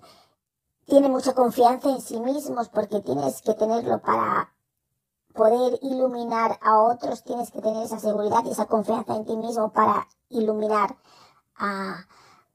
tienen 0.85 1.11
mucha 1.11 1.33
confianza 1.33 1.89
en 1.89 2.01
sí 2.01 2.19
mismos 2.19 2.69
porque 2.69 3.01
tienes 3.01 3.41
que 3.41 3.55
tenerlo 3.55 3.99
para 4.01 4.53
poder 5.33 5.79
iluminar 5.81 6.59
a 6.61 6.79
otros, 6.79 7.23
tienes 7.23 7.51
que 7.51 7.61
tener 7.61 7.83
esa 7.83 7.99
seguridad 7.99 8.43
y 8.45 8.51
esa 8.51 8.65
confianza 8.65 9.15
en 9.15 9.25
ti 9.25 9.37
mismo 9.37 9.71
para 9.71 10.07
iluminar 10.29 10.97
a, 11.55 12.05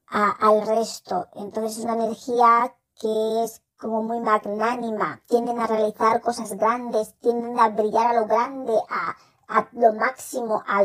a, 0.07 0.31
al 0.31 0.67
resto. 0.67 1.29
Entonces 1.35 1.79
es 1.79 1.85
una 1.85 1.95
energía 1.95 2.77
que 3.01 3.45
es 3.45 3.63
como 3.83 4.01
muy 4.01 4.21
magnánima, 4.21 5.21
tienden 5.27 5.59
a 5.59 5.67
realizar 5.67 6.21
cosas 6.21 6.53
grandes, 6.55 7.17
tienden 7.19 7.59
a 7.59 7.69
brillar 7.71 8.15
a 8.15 8.21
lo 8.21 8.27
grande, 8.27 8.75
a, 8.89 9.17
a 9.59 9.69
lo 9.73 9.93
máximo, 9.95 10.63
a, 10.65 10.83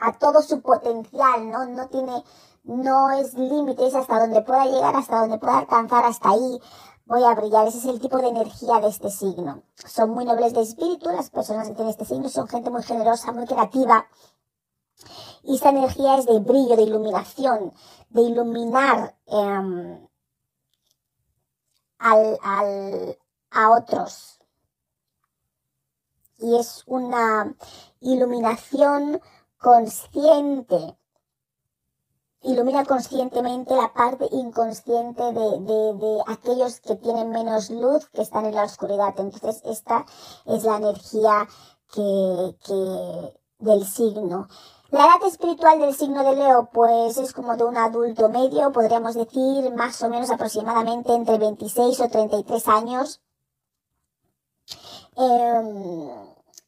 a, 0.00 0.18
todo 0.18 0.42
su 0.42 0.60
potencial, 0.60 1.50
¿no? 1.50 1.64
No 1.64 1.88
tiene, 1.88 2.22
no 2.64 3.10
es 3.12 3.32
límites 3.32 3.94
hasta 3.94 4.20
donde 4.20 4.42
pueda 4.42 4.66
llegar, 4.66 4.94
hasta 4.94 5.20
donde 5.20 5.38
pueda 5.38 5.56
alcanzar, 5.56 6.04
hasta 6.04 6.28
ahí 6.28 6.60
voy 7.06 7.24
a 7.24 7.34
brillar. 7.34 7.68
Ese 7.68 7.78
es 7.78 7.86
el 7.86 8.00
tipo 8.00 8.18
de 8.18 8.28
energía 8.28 8.80
de 8.80 8.88
este 8.88 9.10
signo. 9.10 9.62
Son 9.74 10.10
muy 10.10 10.26
nobles 10.26 10.52
de 10.52 10.60
espíritu, 10.60 11.08
las 11.08 11.30
personas 11.30 11.68
que 11.68 11.74
tienen 11.74 11.90
este 11.90 12.04
signo 12.04 12.28
son 12.28 12.48
gente 12.48 12.68
muy 12.68 12.82
generosa, 12.82 13.32
muy 13.32 13.46
creativa. 13.46 14.06
Y 15.42 15.54
esta 15.54 15.70
energía 15.70 16.18
es 16.18 16.26
de 16.26 16.38
brillo, 16.40 16.76
de 16.76 16.82
iluminación, 16.82 17.72
de 18.10 18.20
iluminar. 18.20 19.16
Eh, 19.26 20.06
al, 22.12 23.18
a 23.50 23.70
otros. 23.70 24.40
y 26.38 26.56
es 26.56 26.82
una 26.86 27.54
iluminación 28.00 29.20
consciente. 29.58 30.98
Ilumina 32.42 32.84
conscientemente 32.84 33.74
la 33.74 33.92
parte 33.92 34.28
inconsciente 34.30 35.22
de, 35.32 35.94
de, 35.94 36.22
aquellos 36.26 36.80
que 36.80 36.94
tienen 36.96 37.30
menos 37.30 37.70
luz, 37.70 38.08
que 38.10 38.22
están 38.22 38.44
en 38.44 38.54
la 38.54 38.64
oscuridad. 38.64 39.14
Entonces, 39.18 39.62
esta 39.64 40.04
es 40.44 40.64
la 40.64 40.76
energía 40.76 41.48
que, 41.92 42.56
que 42.64 43.34
del 43.58 43.84
signo. 43.86 44.48
La 44.96 45.04
edad 45.04 45.28
espiritual 45.28 45.78
del 45.78 45.94
signo 45.94 46.24
de 46.24 46.34
Leo, 46.36 46.70
pues 46.72 47.18
es 47.18 47.34
como 47.34 47.54
de 47.54 47.64
un 47.64 47.76
adulto 47.76 48.30
medio, 48.30 48.72
podríamos 48.72 49.14
decir 49.14 49.70
más 49.74 50.00
o 50.00 50.08
menos 50.08 50.30
aproximadamente 50.30 51.12
entre 51.12 51.36
26 51.36 52.00
o 52.00 52.08
33 52.08 52.66
años. 52.68 53.20
Em, 55.14 56.08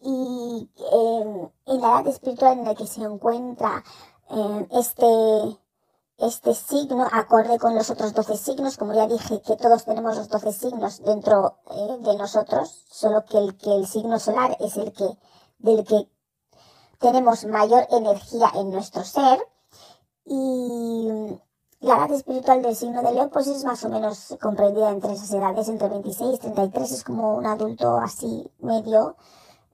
y 0.03 0.71
em, 0.93 1.49
en 1.65 1.81
la 1.81 1.89
edad 1.89 2.07
espiritual 2.09 2.59
en 2.59 2.65
la 2.67 2.75
que 2.75 2.87
se 2.87 3.01
encuentra 3.01 3.83
em, 4.29 4.69
este, 4.73 5.59
este 6.19 6.55
signo, 6.55 7.09
acorde 7.11 7.59
con 7.59 7.75
los 7.75 7.89
otros 7.89 8.13
12 8.13 8.37
signos, 8.37 8.77
como 8.77 8.93
ya 8.93 9.07
dije 9.07 9.41
que 9.41 9.57
todos 9.57 9.87
tenemos 9.87 10.19
los 10.19 10.29
12 10.29 10.53
signos 10.53 11.03
dentro 11.03 11.61
eh, 11.71 11.97
de 12.01 12.15
nosotros, 12.19 12.85
solo 12.91 13.25
que 13.25 13.39
el, 13.39 13.57
que 13.57 13.75
el 13.75 13.87
signo 13.87 14.19
solar 14.19 14.55
es 14.61 14.77
el 14.77 14.93
que, 14.93 15.17
del 15.61 15.83
que 15.87 16.11
tenemos 16.99 17.45
mayor 17.47 17.87
energía 17.91 18.51
en 18.55 18.71
nuestro 18.71 19.05
ser 19.05 19.39
y 20.25 21.09
la 21.81 21.97
edad 21.97 22.11
espiritual 22.13 22.61
del 22.63 22.75
signo 22.75 23.03
de 23.03 23.13
Leo 23.13 23.31
pues 23.31 23.47
es 23.47 23.65
más 23.65 23.85
o 23.85 23.89
menos 23.89 24.37
comprendida 24.41 24.91
entre 24.91 25.13
esas 25.13 25.33
edades, 25.33 25.69
entre 25.69 25.89
26 25.89 26.35
y 26.35 26.39
33, 26.39 26.93
es 26.93 27.05
como 27.05 27.37
un 27.37 27.47
adulto 27.47 27.99
así 27.99 28.51
medio 28.59 29.17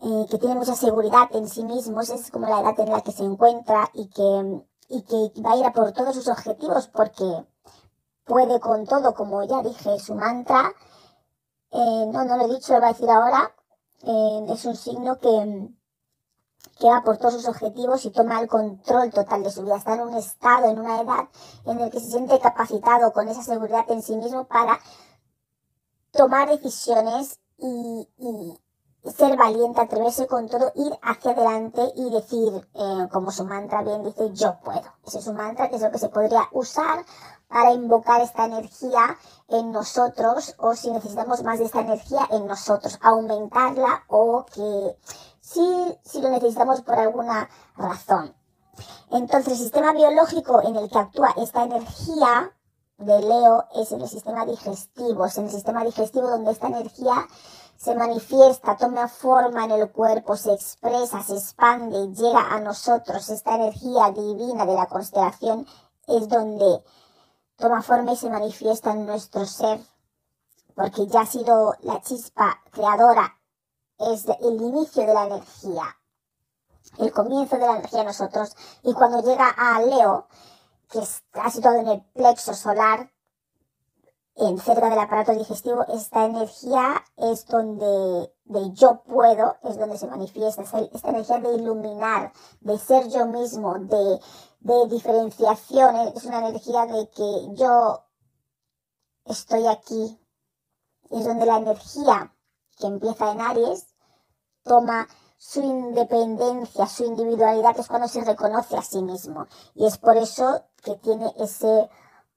eh, 0.03 0.27
que 0.31 0.39
tiene 0.39 0.55
mucha 0.55 0.75
seguridad 0.75 1.35
en 1.35 1.49
sí 1.49 1.65
mismo, 1.65 2.03
es 2.03 2.31
como 2.31 2.47
la 2.47 2.61
edad 2.61 2.79
en 2.79 2.91
la 2.91 3.01
que 3.01 3.13
se 3.13 3.25
encuentra 3.25 3.89
y 3.95 4.09
que, 4.09 4.63
y 4.89 5.03
que 5.03 5.41
va 5.41 5.53
a 5.53 5.57
ir 5.57 5.65
a 5.65 5.73
por 5.73 5.93
todos 5.93 6.15
sus 6.15 6.29
objetivos 6.29 6.89
porque 6.89 7.25
puede 8.25 8.61
con 8.61 8.85
todo, 8.87 9.15
como 9.15 9.43
ya 9.45 9.63
dije, 9.63 9.99
su 9.99 10.15
mantra, 10.15 10.73
eh, 11.71 12.07
no, 12.13 12.25
no 12.25 12.37
lo 12.37 12.45
he 12.45 12.55
dicho, 12.55 12.75
lo 12.75 12.81
voy 12.81 12.91
a 12.91 12.93
decir 12.93 13.09
ahora, 13.11 13.55
eh, 14.03 14.47
es 14.51 14.65
un 14.67 14.77
signo 14.77 15.19
que 15.19 15.71
que 16.79 16.89
va 16.89 17.03
por 17.03 17.19
todos 17.19 17.35
sus 17.35 17.49
objetivos 17.49 18.05
y 18.05 18.11
toma 18.11 18.41
el 18.41 18.49
control 18.49 19.11
total 19.11 19.43
de 19.43 19.51
su 19.51 19.63
vida. 19.63 19.77
Está 19.77 19.95
en 19.95 20.01
un 20.03 20.15
estado, 20.15 20.71
en 20.71 20.79
una 20.79 21.01
edad 21.01 21.29
en 21.67 21.81
el 21.81 21.91
que 21.91 22.01
se 22.01 22.11
siente 22.11 22.39
capacitado 22.41 23.13
con 23.13 23.29
esa 23.29 23.43
seguridad 23.43 23.85
en 23.89 24.03
sí 24.03 24.17
mismo 24.17 24.45
para 24.45 24.79
tomar 26.11 26.49
decisiones 26.49 27.41
y, 27.59 28.09
ser 29.05 29.37
valiente, 29.37 29.83
atreverse 29.83 30.27
con 30.27 30.49
todo, 30.49 30.73
ir 30.77 30.99
hacia 31.03 31.33
adelante 31.33 31.93
y 31.95 32.09
decir, 32.09 32.67
eh, 32.73 33.09
como 33.13 33.31
su 33.31 33.45
mantra 33.45 33.83
bien 33.83 34.03
dice, 34.03 34.33
yo 34.33 34.57
puedo. 34.65 34.95
Ese 35.07 35.19
es 35.19 35.27
un 35.27 35.37
mantra 35.37 35.69
que 35.69 35.77
es 35.77 35.83
lo 35.83 35.91
que 35.91 35.99
se 35.99 36.09
podría 36.09 36.49
usar 36.53 37.05
para 37.49 37.73
invocar 37.73 38.23
esta 38.23 38.47
energía 38.47 39.19
en 39.49 39.73
nosotros 39.73 40.55
o 40.59 40.75
si 40.75 40.91
necesitamos 40.91 41.43
más 41.43 41.59
de 41.59 41.67
esta 41.67 41.81
energía 41.81 42.27
en 42.31 42.47
nosotros, 42.47 42.99
aumentarla 43.03 44.05
o 44.09 44.47
que 44.47 44.97
si, 45.45 45.99
si 46.05 46.23
lo 46.23 46.31
necesitamos 46.31 46.81
por 46.81 46.99
alguna 46.99 47.51
razón. 47.77 48.35
Entonces, 49.11 49.53
el 49.53 49.59
sistema 49.59 49.93
biológico 49.93 50.63
en 50.63 50.75
el 50.77 50.89
que 50.89 50.99
actúa 50.99 51.35
esta 51.37 51.65
energía 51.65 52.51
de 52.97 53.21
Leo 53.21 53.67
es 53.75 53.93
en 53.93 54.01
el 54.01 54.09
sistema 54.09 54.47
digestivo, 54.47 55.27
es 55.27 55.37
en 55.37 55.45
el 55.45 55.51
sistema 55.51 55.85
digestivo 55.85 56.31
donde 56.31 56.51
esta 56.51 56.69
energía 56.69 57.29
se 57.77 57.95
manifiesta, 57.95 58.77
toma 58.77 59.07
forma 59.07 59.65
en 59.65 59.73
el 59.73 59.93
cuerpo, 59.93 60.35
se 60.37 60.55
expresa, 60.55 61.23
se 61.23 61.35
expande, 61.35 62.15
llega 62.15 62.55
a 62.55 62.61
nosotros. 62.61 63.29
Esta 63.29 63.57
energía 63.57 64.11
divina 64.13 64.65
de 64.65 64.75
la 64.75 64.87
constelación 64.87 65.67
es 66.07 66.27
donde 66.29 66.83
toma 67.57 67.83
forma 67.83 68.13
y 68.13 68.17
se 68.17 68.31
manifiesta 68.31 68.93
en 68.93 69.05
nuestro 69.05 69.45
ser, 69.45 69.79
porque 70.75 71.07
ya 71.07 71.21
ha 71.21 71.27
sido 71.27 71.75
la 71.83 72.01
chispa 72.01 72.61
creadora 72.71 73.39
es 73.99 74.27
el 74.27 74.61
inicio 74.61 75.07
de 75.07 75.15
la 75.15 75.27
energía, 75.27 75.97
el 76.99 77.13
comienzo 77.13 77.57
de 77.57 77.67
la 77.67 77.77
energía 77.77 78.01
en 78.01 78.07
nosotros. 78.07 78.55
Y 78.83 78.93
cuando 78.95 79.23
llega 79.23 79.49
a 79.49 79.81
Leo, 79.83 80.27
que 80.91 81.01
está 81.01 81.51
situado 81.51 81.79
en 81.79 81.89
el 81.89 82.03
plexo 82.13 82.55
solar, 82.55 83.11
en 84.37 84.59
cerca 84.59 84.91
del 84.91 84.99
aparato 84.99 85.33
digestivo, 85.33 85.85
esta 85.89 86.25
energía 86.25 87.05
es 87.17 87.47
donde 87.47 88.33
de 88.45 88.73
yo 88.73 89.03
puedo, 89.05 89.57
es 89.63 89.79
donde 89.79 89.97
se 89.97 90.07
manifiesta, 90.07 90.63
esta 90.63 91.09
energía 91.09 91.39
de 91.39 91.55
iluminar, 91.55 92.33
de 92.61 92.79
ser 92.79 93.09
yo 93.09 93.27
mismo, 93.27 93.79
de, 93.79 94.21
de 94.61 94.89
diferenciación, 94.89 95.97
es 95.97 96.25
una 96.25 96.49
energía 96.49 96.87
de 96.87 97.09
que 97.11 97.55
yo 97.55 98.05
estoy 99.25 99.67
aquí, 99.67 100.21
es 101.11 101.25
donde 101.25 101.47
la 101.47 101.59
energía 101.59 102.34
que 102.79 102.87
empieza 102.87 103.31
en 103.31 103.41
Aries, 103.41 103.87
toma 104.63 105.07
su 105.37 105.61
independencia, 105.63 106.87
su 106.87 107.05
individualidad, 107.05 107.75
que 107.75 107.83
es 107.83 107.89
cuando 107.89 108.09
se 108.09 108.25
reconoce 108.25 108.77
a 108.77 108.83
sí 108.83 109.03
mismo. 109.03 109.47
Y 109.75 109.87
es 109.87 109.99
por 109.99 110.17
eso 110.17 110.65
que 110.83 110.97
tiene 110.97 111.33
ese 111.39 111.91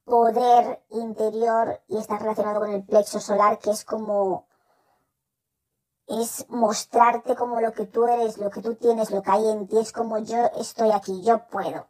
poder 0.04 0.84
interior 0.90 1.82
y 1.88 1.98
está 1.98 2.18
relacionado 2.18 2.60
con 2.62 2.72
el 2.72 2.84
plexo 2.84 3.20
solar, 3.20 3.60
que 3.60 3.72
es 3.72 3.86
como 3.86 4.48
es 6.08 6.46
mostrarte 6.50 7.36
como 7.36 7.60
lo 7.60 7.74
que 7.74 7.86
tú 7.86 8.06
eres, 8.06 8.38
lo 8.38 8.50
que 8.50 8.62
tú 8.62 8.76
tienes, 8.76 9.12
lo 9.12 9.22
que 9.22 9.32
hay 9.32 9.50
en 9.50 9.68
ti, 9.68 9.78
es 9.78 9.92
como 9.92 10.18
yo 10.20 10.38
estoy 10.58 10.92
aquí, 10.92 11.22
yo 11.22 11.46
puedo. 11.48 11.88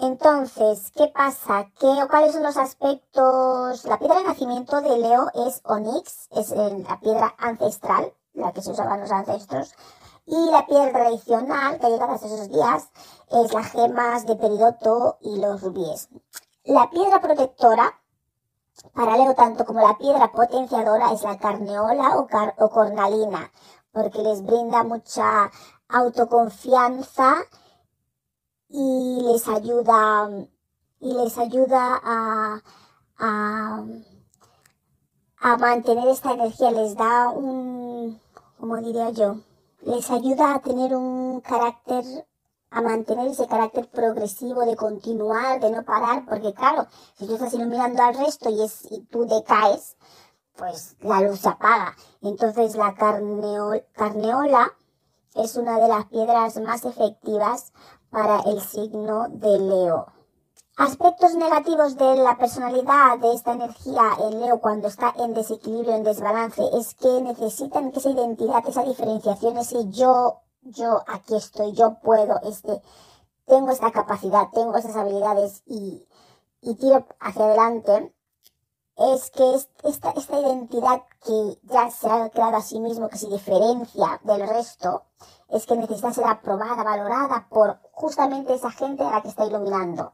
Entonces, 0.00 0.92
¿qué 0.94 1.08
pasa? 1.08 1.72
¿Qué, 1.80 1.88
¿Cuáles 2.08 2.32
son 2.32 2.44
los 2.44 2.56
aspectos? 2.56 3.84
La 3.84 3.98
piedra 3.98 4.18
de 4.18 4.28
nacimiento 4.28 4.80
de 4.80 4.96
Leo 4.96 5.28
es 5.34 5.60
Onix, 5.64 6.28
es 6.30 6.50
la 6.50 7.00
piedra 7.00 7.34
ancestral, 7.36 8.14
la 8.32 8.52
que 8.52 8.62
se 8.62 8.70
usaban 8.70 9.00
los 9.00 9.10
ancestros. 9.10 9.74
Y 10.24 10.52
la 10.52 10.64
piedra 10.66 10.92
tradicional, 10.92 11.80
que 11.80 11.86
ha 11.86 11.90
llegado 11.90 12.12
hasta 12.12 12.28
esos 12.28 12.48
días, 12.48 12.90
es 13.32 13.52
las 13.52 13.72
gemas 13.72 14.24
de 14.24 14.36
peridoto 14.36 15.18
y 15.20 15.40
los 15.40 15.62
rubíes. 15.62 16.08
La 16.62 16.88
piedra 16.90 17.20
protectora, 17.20 18.00
para 18.94 19.16
Leo 19.16 19.34
tanto 19.34 19.64
como 19.64 19.80
la 19.80 19.98
piedra 19.98 20.30
potenciadora, 20.30 21.12
es 21.12 21.24
la 21.24 21.38
carneola 21.38 22.18
o, 22.18 22.28
o 22.64 22.70
cornalina, 22.70 23.50
porque 23.90 24.22
les 24.22 24.46
brinda 24.46 24.84
mucha 24.84 25.50
autoconfianza 25.88 27.38
y 28.68 29.20
les 29.22 29.48
ayuda 29.48 30.28
y 31.00 31.12
les 31.12 31.38
ayuda 31.38 32.00
a, 32.02 32.62
a, 33.18 33.84
a 35.40 35.56
mantener 35.56 36.08
esta 36.08 36.32
energía, 36.32 36.70
les 36.70 36.96
da 36.96 37.30
un, 37.30 38.20
como 38.58 38.76
diría 38.78 39.10
yo, 39.10 39.36
les 39.82 40.10
ayuda 40.10 40.54
a 40.54 40.60
tener 40.60 40.94
un 40.94 41.40
carácter, 41.40 42.04
a 42.70 42.82
mantener 42.82 43.28
ese 43.28 43.46
carácter 43.46 43.88
progresivo 43.88 44.62
de 44.62 44.76
continuar, 44.76 45.60
de 45.60 45.70
no 45.70 45.84
parar, 45.84 46.24
porque 46.26 46.52
claro, 46.52 46.86
si 47.16 47.26
tú 47.26 47.34
estás 47.34 47.54
iluminando 47.54 48.02
al 48.02 48.14
resto 48.16 48.50
y, 48.50 48.62
es, 48.62 48.90
y 48.90 49.00
tú 49.02 49.24
decaes, 49.26 49.96
pues 50.56 50.96
la 51.00 51.20
luz 51.20 51.38
se 51.38 51.48
apaga. 51.48 51.94
Entonces 52.20 52.74
la 52.74 52.94
carneola 52.96 54.72
es 55.36 55.56
una 55.56 55.78
de 55.78 55.86
las 55.86 56.06
piedras 56.06 56.60
más 56.60 56.84
efectivas 56.84 57.72
para 58.10 58.40
el 58.40 58.60
signo 58.60 59.28
de 59.28 59.58
Leo. 59.58 60.06
Aspectos 60.76 61.34
negativos 61.34 61.96
de 61.96 62.16
la 62.16 62.38
personalidad 62.38 63.18
de 63.18 63.34
esta 63.34 63.52
energía 63.52 64.12
en 64.20 64.40
Leo 64.40 64.60
cuando 64.60 64.86
está 64.86 65.12
en 65.18 65.34
desequilibrio, 65.34 65.94
en 65.94 66.04
desbalance, 66.04 66.62
es 66.74 66.94
que 66.94 67.20
necesitan 67.20 67.90
que 67.90 67.98
esa 67.98 68.10
identidad, 68.10 68.62
esa 68.66 68.84
diferenciación, 68.84 69.58
ese 69.58 69.90
yo, 69.90 70.42
yo 70.62 71.02
aquí 71.08 71.34
estoy, 71.34 71.72
yo 71.72 71.98
puedo, 72.00 72.40
este, 72.42 72.80
tengo 73.46 73.70
esta 73.70 73.90
capacidad, 73.90 74.50
tengo 74.52 74.76
estas 74.76 74.94
habilidades 74.94 75.62
y, 75.66 76.06
y 76.60 76.76
tiro 76.76 77.06
hacia 77.18 77.44
adelante, 77.44 78.14
es 78.98 79.30
que 79.30 79.54
esta, 79.84 80.10
esta 80.10 80.40
identidad 80.40 81.02
que 81.24 81.58
ya 81.62 81.90
se 81.90 82.08
ha 82.08 82.30
creado 82.30 82.56
a 82.56 82.62
sí 82.62 82.80
mismo, 82.80 83.08
que 83.08 83.18
se 83.18 83.28
diferencia 83.28 84.20
del 84.24 84.48
resto, 84.48 85.04
es 85.48 85.66
que 85.66 85.76
necesita 85.76 86.12
ser 86.12 86.26
aprobada, 86.26 86.82
valorada 86.82 87.46
por 87.48 87.80
justamente 87.98 88.54
esa 88.54 88.70
gente 88.70 89.02
a 89.02 89.10
la 89.10 89.22
que 89.22 89.28
está 89.28 89.44
iluminando 89.44 90.12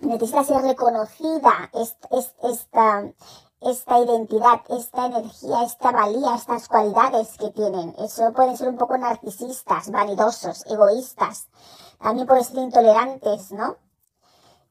necesita 0.00 0.44
ser 0.44 0.62
reconocida 0.62 1.70
esta, 1.72 3.12
esta 3.60 3.98
identidad, 3.98 4.60
esta 4.68 5.06
energía, 5.06 5.62
esta 5.64 5.92
valía, 5.92 6.34
estas 6.34 6.68
cualidades 6.68 7.36
que 7.38 7.50
tienen. 7.50 7.94
Eso 7.98 8.32
pueden 8.32 8.56
ser 8.56 8.68
un 8.68 8.76
poco 8.76 8.96
narcisistas, 8.98 9.90
vanidosos, 9.90 10.64
egoístas. 10.66 11.48
También 12.00 12.26
pueden 12.26 12.44
ser 12.44 12.58
intolerantes, 12.58 13.52
¿no? 13.52 13.76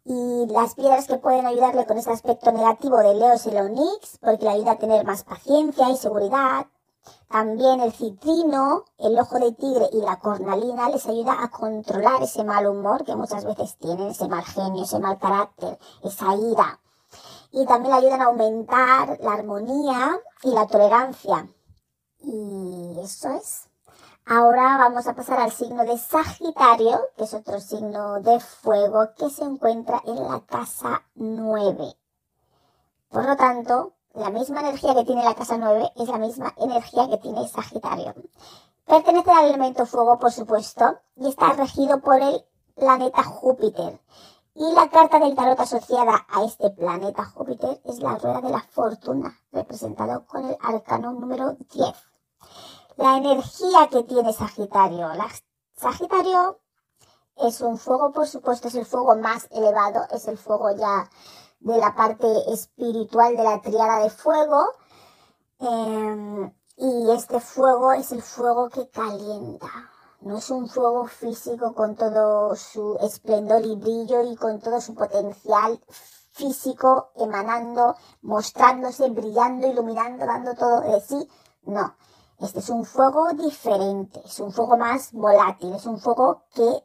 Y 0.04 0.48
las 0.48 0.74
piedras 0.74 1.08
que 1.08 1.18
pueden 1.18 1.46
ayudarle 1.46 1.86
con 1.86 1.98
ese 1.98 2.12
aspecto 2.12 2.52
negativo 2.52 2.98
de 2.98 3.14
Leo 3.14 3.34
es 3.34 3.46
el 3.46 3.58
Onix, 3.58 4.18
porque 4.20 4.46
le 4.46 4.50
ayuda 4.50 4.72
a 4.72 4.80
tener 4.80 5.06
más 5.06 5.24
paciencia 5.24 5.90
y 5.90 5.98
seguridad. 5.98 6.66
También 7.30 7.80
el 7.80 7.94
citrino, 7.94 8.86
el 8.98 9.18
ojo 9.20 9.40
de 9.40 9.54
tigre 9.54 9.90
y 9.94 10.02
la 10.02 10.20
cornalina 10.20 10.90
les 10.90 11.08
ayuda 11.08 11.42
a 11.42 11.50
controlar 11.50 12.22
ese 12.22 12.44
mal 12.44 12.68
humor 12.68 13.06
que 13.06 13.16
muchas 13.16 13.46
veces 13.46 13.78
tienen, 13.78 14.10
ese 14.10 14.28
mal 14.28 14.44
genio, 14.44 14.84
ese 14.84 15.00
mal 15.00 15.18
carácter, 15.18 15.80
esa 16.04 16.36
ira. 16.36 16.80
Y 17.52 17.66
también 17.66 17.94
ayudan 17.94 18.22
a 18.22 18.26
aumentar 18.26 19.18
la 19.22 19.34
armonía 19.34 20.20
y 20.44 20.52
la 20.52 20.68
tolerancia. 20.68 21.48
Y 22.20 23.00
eso 23.00 23.30
es. 23.30 23.68
Ahora 24.26 24.78
vamos 24.78 25.08
a 25.08 25.16
pasar 25.16 25.40
al 25.40 25.52
signo 25.52 25.84
de 25.84 25.98
Sagitario, 25.98 27.00
que 27.18 27.24
es 27.24 27.34
otro 27.34 27.60
signo 27.60 28.22
de 28.22 28.40
fuego 28.40 29.10
que 29.18 29.30
se 29.30 29.44
encuentra 29.44 30.02
en 30.06 30.24
la 30.24 30.42
casa 30.42 31.04
9. 31.16 31.96
Por 33.10 33.26
lo 33.26 33.36
tanto, 33.36 33.94
la 34.14 34.30
misma 34.30 34.60
energía 34.60 34.94
que 34.94 35.06
tiene 35.06 35.24
la 35.24 35.36
casa 35.36 35.58
9 35.58 35.94
es 35.96 36.08
la 36.08 36.18
misma 36.18 36.54
energía 36.58 37.10
que 37.10 37.18
tiene 37.18 37.48
Sagitario. 37.48 38.14
Pertenece 38.86 39.32
al 39.32 39.46
elemento 39.46 39.86
fuego, 39.86 40.20
por 40.20 40.32
supuesto, 40.32 41.00
y 41.16 41.28
está 41.30 41.54
regido 41.54 42.02
por 42.02 42.22
el 42.22 42.44
planeta 42.76 43.24
Júpiter. 43.24 44.02
Y 44.54 44.74
la 44.74 44.90
carta 44.90 45.18
del 45.20 45.34
tarot 45.34 45.60
asociada 45.60 46.26
a 46.30 46.44
este 46.44 46.72
planeta 46.72 47.24
Júpiter 47.24 47.80
es 47.86 48.00
la 48.00 48.18
rueda 48.18 48.42
de 48.42 48.50
la 48.50 48.62
fortuna, 48.62 49.34
representado 49.54 50.26
con 50.26 50.46
el 50.46 50.58
arcano 50.62 51.14
número 51.14 51.56
10. 51.74 51.96
La 52.98 53.18
energía 53.18 53.88
que 53.90 54.04
tiene 54.04 54.34
Sagitario. 54.34 55.10
Sagitario 55.74 56.60
es 57.38 57.62
un 57.62 57.78
fuego, 57.78 58.12
por 58.12 58.28
supuesto, 58.28 58.68
es 58.68 58.76
el 58.76 58.86
fuego 58.86 59.16
más 59.16 59.48
elevado, 59.52 60.02
es 60.12 60.28
el 60.28 60.38
fuego 60.38 60.70
ya 60.76 61.10
de 61.62 61.78
la 61.78 61.96
parte 61.96 62.28
espiritual 62.52 63.38
de 63.38 63.44
la 63.44 63.62
triada 63.62 64.04
de 64.04 64.10
fuego. 64.10 64.74
Em, 65.60 66.52
y 66.78 67.12
este 67.12 67.40
fuego 67.40 67.94
es 67.94 68.12
el 68.12 68.22
fuego 68.22 68.70
que 68.70 68.90
calienta. 68.90 69.70
No 70.22 70.38
es 70.38 70.50
un 70.50 70.68
fuego 70.68 71.06
físico 71.08 71.74
con 71.74 71.96
todo 71.96 72.56
su 72.56 72.98
esplendor 73.02 73.66
y 73.66 73.76
brillo 73.76 74.22
y 74.24 74.36
con 74.36 74.60
todo 74.60 74.82
su 74.82 74.94
potencial 74.96 75.80
físico 76.32 77.12
emanando, 77.16 77.96
mostrándose, 78.22 79.10
brillando, 79.10 79.68
iluminando, 79.68 80.26
dando 80.26 80.54
todo 80.56 80.82
de 80.82 81.02
sí. 81.02 81.28
No, 81.64 81.96
este 82.40 82.60
es 82.60 82.70
un 82.70 82.86
fuego 82.86 83.34
diferente, 83.34 84.22
es 84.26 84.40
un 84.40 84.52
fuego 84.52 84.78
más 84.78 85.12
volátil, 85.12 85.74
es 85.76 85.86
un 85.86 86.00
fuego 86.00 86.46
que 86.54 86.84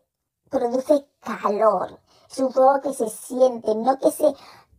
produce 0.50 1.08
calor, 1.20 1.98
es 2.30 2.38
un 2.38 2.52
fuego 2.52 2.80
que 2.82 2.92
se 2.92 3.08
siente, 3.08 3.74
no 3.74 3.98
que 3.98 4.10
se 4.10 4.34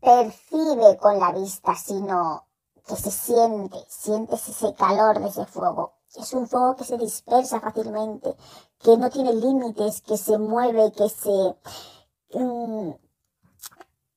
percibe 0.07 0.95
con 0.97 1.19
la 1.19 1.33
vista, 1.33 1.75
sino 1.75 2.47
que 2.87 2.95
se 2.95 3.11
siente, 3.11 3.77
sientes 3.89 4.47
ese 4.47 4.73
calor 4.73 5.19
de 5.19 5.27
ese 5.27 5.45
fuego. 5.45 5.95
Es 6.15 6.33
un 6.33 6.47
fuego 6.47 6.77
que 6.77 6.85
se 6.85 6.97
dispersa 6.97 7.59
fácilmente, 7.59 8.33
que 8.79 8.95
no 8.95 9.09
tiene 9.09 9.33
límites, 9.33 10.01
que 10.01 10.17
se 10.17 10.37
mueve, 10.37 10.93
que 10.93 11.09
se... 11.09 11.57
Mm, 12.39 12.91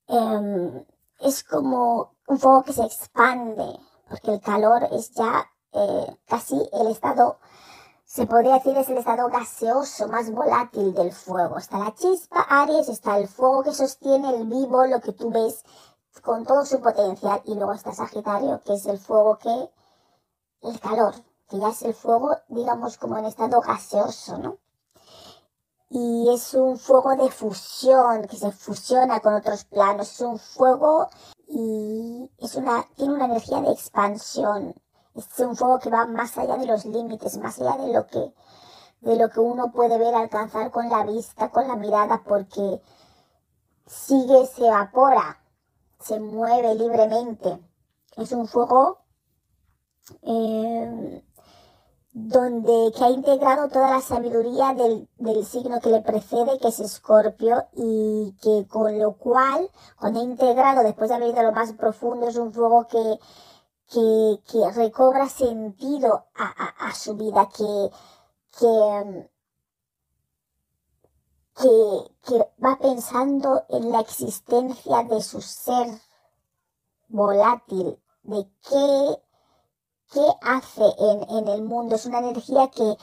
em, 0.06 0.86
es 1.18 1.42
como 1.42 2.14
un 2.28 2.38
fuego 2.38 2.62
que 2.62 2.72
se 2.72 2.84
expande, 2.84 3.80
porque 4.08 4.34
el 4.34 4.40
calor 4.40 4.84
es 4.92 5.10
ya 5.10 5.44
eh, 5.72 6.16
casi 6.26 6.56
el 6.72 6.86
estado 6.86 7.38
se 8.12 8.26
podría 8.26 8.54
decir 8.54 8.76
es 8.76 8.88
el 8.88 8.98
estado 8.98 9.28
gaseoso 9.28 10.08
más 10.08 10.32
volátil 10.32 10.92
del 10.94 11.12
fuego. 11.12 11.58
Está 11.58 11.78
la 11.78 11.94
chispa, 11.94 12.40
Aries, 12.40 12.88
está 12.88 13.16
el 13.18 13.28
fuego 13.28 13.62
que 13.62 13.72
sostiene 13.72 14.34
el 14.34 14.46
vivo, 14.48 14.84
lo 14.86 15.00
que 15.00 15.12
tú 15.12 15.30
ves 15.30 15.62
con 16.20 16.44
todo 16.44 16.66
su 16.66 16.80
potencial, 16.80 17.40
y 17.44 17.54
luego 17.54 17.72
está 17.72 17.92
Sagitario, 17.92 18.60
que 18.64 18.74
es 18.74 18.86
el 18.86 18.98
fuego 18.98 19.38
que, 19.38 19.70
el 20.62 20.80
calor, 20.80 21.14
que 21.48 21.60
ya 21.60 21.68
es 21.68 21.82
el 21.82 21.94
fuego, 21.94 22.36
digamos, 22.48 22.98
como 22.98 23.16
en 23.16 23.26
estado 23.26 23.60
gaseoso, 23.60 24.38
¿no? 24.38 24.58
Y 25.88 26.34
es 26.34 26.52
un 26.54 26.78
fuego 26.78 27.14
de 27.14 27.30
fusión, 27.30 28.26
que 28.26 28.36
se 28.36 28.50
fusiona 28.50 29.20
con 29.20 29.34
otros 29.34 29.64
planos, 29.66 30.10
es 30.10 30.20
un 30.20 30.40
fuego 30.40 31.08
y 31.46 32.28
es 32.38 32.56
una, 32.56 32.88
tiene 32.96 33.14
una 33.14 33.26
energía 33.26 33.60
de 33.60 33.70
expansión, 33.70 34.74
es 35.14 35.38
un 35.40 35.56
fuego 35.56 35.78
que 35.78 35.90
va 35.90 36.06
más 36.06 36.36
allá 36.38 36.56
de 36.56 36.66
los 36.66 36.84
límites, 36.84 37.38
más 37.38 37.60
allá 37.60 37.76
de 37.76 37.92
lo 37.92 38.06
que, 38.06 38.32
de 39.00 39.16
lo 39.16 39.28
que 39.30 39.40
uno 39.40 39.72
puede 39.72 39.98
ver, 39.98 40.14
alcanzar 40.14 40.70
con 40.70 40.88
la 40.88 41.04
vista, 41.04 41.50
con 41.50 41.66
la 41.66 41.76
mirada, 41.76 42.22
porque 42.24 42.80
sigue, 43.86 44.46
se 44.46 44.66
evapora, 44.66 45.42
se 45.98 46.20
mueve 46.20 46.74
libremente. 46.74 47.58
Es 48.16 48.32
un 48.32 48.46
fuego 48.46 48.98
eh, 50.22 51.22
donde 52.12 52.92
que 52.96 53.04
ha 53.04 53.10
integrado 53.10 53.68
toda 53.68 53.90
la 53.90 54.00
sabiduría 54.00 54.74
del, 54.74 55.08
del, 55.18 55.44
signo 55.44 55.80
que 55.80 55.90
le 55.90 56.02
precede, 56.02 56.58
que 56.58 56.68
es 56.68 56.80
Escorpio, 56.80 57.66
y 57.72 58.34
que 58.42 58.66
con 58.68 58.98
lo 58.98 59.12
cual, 59.16 59.70
cuando 59.98 60.20
ha 60.20 60.24
integrado, 60.24 60.82
después 60.82 61.08
de 61.10 61.16
haber 61.16 61.30
ido 61.30 61.40
a 61.40 61.44
lo 61.44 61.52
más 61.52 61.72
profundo, 61.72 62.28
es 62.28 62.36
un 62.36 62.52
fuego 62.52 62.86
que 62.88 63.18
que, 63.90 64.40
que 64.50 64.70
recobra 64.72 65.28
sentido 65.28 66.26
a, 66.34 66.44
a, 66.44 66.88
a 66.88 66.94
su 66.94 67.16
vida, 67.16 67.48
que, 67.48 67.90
que, 68.58 69.26
que, 72.24 72.36
va 72.64 72.78
pensando 72.78 73.64
en 73.68 73.90
la 73.90 74.00
existencia 74.00 75.02
de 75.04 75.20
su 75.20 75.40
ser 75.40 75.88
volátil, 77.08 78.00
de 78.22 78.48
qué, 78.68 79.22
qué 80.12 80.26
hace 80.42 80.84
en, 80.98 81.38
en 81.38 81.48
el 81.48 81.62
mundo. 81.62 81.96
Es 81.96 82.06
una 82.06 82.20
energía 82.20 82.70
que, 82.70 82.96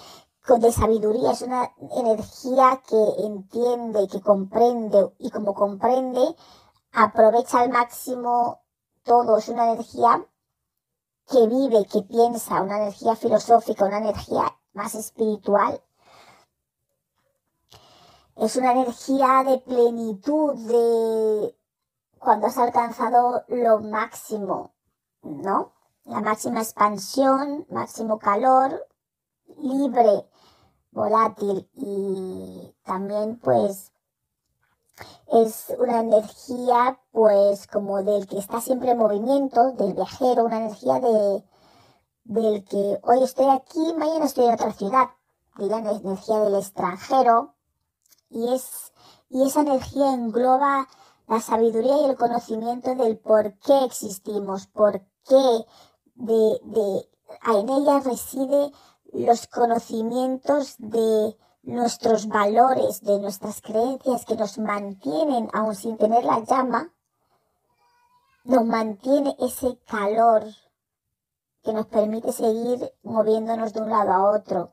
de 0.59 0.71
sabiduría, 0.71 1.31
es 1.31 1.41
una 1.41 1.69
energía 1.97 2.81
que 2.87 3.25
entiende, 3.25 4.07
que 4.07 4.21
comprende 4.21 5.13
y 5.19 5.29
como 5.31 5.53
comprende, 5.53 6.35
aprovecha 6.93 7.59
al 7.59 7.69
máximo 7.71 8.61
todo. 9.03 9.37
Es 9.37 9.49
una 9.49 9.73
energía 9.73 10.25
que 11.29 11.47
vive, 11.47 11.85
que 11.85 12.01
piensa, 12.03 12.61
una 12.61 12.77
energía 12.77 13.15
filosófica, 13.15 13.85
una 13.85 13.97
energía 13.97 14.57
más 14.73 14.95
espiritual. 14.95 15.81
Es 18.35 18.55
una 18.55 18.71
energía 18.71 19.43
de 19.45 19.57
plenitud, 19.59 20.55
de 20.67 21.57
cuando 22.19 22.47
has 22.47 22.57
alcanzado 22.57 23.43
lo 23.47 23.79
máximo, 23.79 24.73
¿no? 25.21 25.73
La 26.05 26.21
máxima 26.21 26.61
expansión, 26.61 27.65
máximo 27.69 28.19
calor, 28.19 28.87
libre, 29.57 30.29
volátil 30.91 31.69
y 31.73 32.75
también 32.83 33.39
pues 33.39 33.91
es 35.31 35.73
una 35.77 35.99
energía 35.99 36.99
pues 37.11 37.67
como 37.67 38.03
del 38.03 38.27
que 38.27 38.37
está 38.37 38.61
siempre 38.61 38.91
en 38.91 38.97
movimiento, 38.97 39.71
del 39.73 39.93
viajero, 39.93 40.45
una 40.45 40.57
energía 40.57 40.99
de 40.99 41.43
del 42.23 42.65
que 42.65 42.99
hoy 43.03 43.23
estoy 43.23 43.47
aquí, 43.49 43.93
mañana 43.97 44.25
estoy 44.25 44.45
en 44.45 44.53
otra 44.53 44.73
ciudad, 44.73 45.07
la 45.57 45.77
energía 45.77 46.39
del 46.39 46.55
extranjero. 46.55 47.53
Y 48.29 48.53
es 48.53 48.91
y 49.29 49.43
esa 49.43 49.61
energía 49.61 50.13
engloba 50.13 50.87
la 51.27 51.41
sabiduría 51.41 52.01
y 52.01 52.05
el 52.05 52.15
conocimiento 52.15 52.95
del 52.95 53.17
por 53.17 53.57
qué 53.59 53.83
existimos, 53.83 54.67
por 54.67 55.01
qué 55.27 55.65
de, 56.15 56.59
de 56.63 57.09
en 57.45 57.69
ella 57.69 57.99
reside 57.99 58.71
los 59.11 59.47
conocimientos 59.47 60.75
de 60.77 61.37
nuestros 61.67 62.27
valores, 62.29 63.01
de 63.01 63.19
nuestras 63.19 63.61
creencias 63.61 64.25
que 64.25 64.37
nos 64.37 64.57
mantienen, 64.57 65.49
aún 65.53 65.75
sin 65.75 65.97
tener 65.97 66.23
la 66.23 66.39
llama, 66.39 66.93
nos 68.45 68.65
mantiene 68.65 69.35
ese 69.39 69.77
calor 69.85 70.45
que 71.63 71.73
nos 71.73 71.87
permite 71.87 72.31
seguir 72.31 72.93
moviéndonos 73.03 73.73
de 73.73 73.81
un 73.81 73.89
lado 73.89 74.11
a 74.13 74.31
otro. 74.31 74.71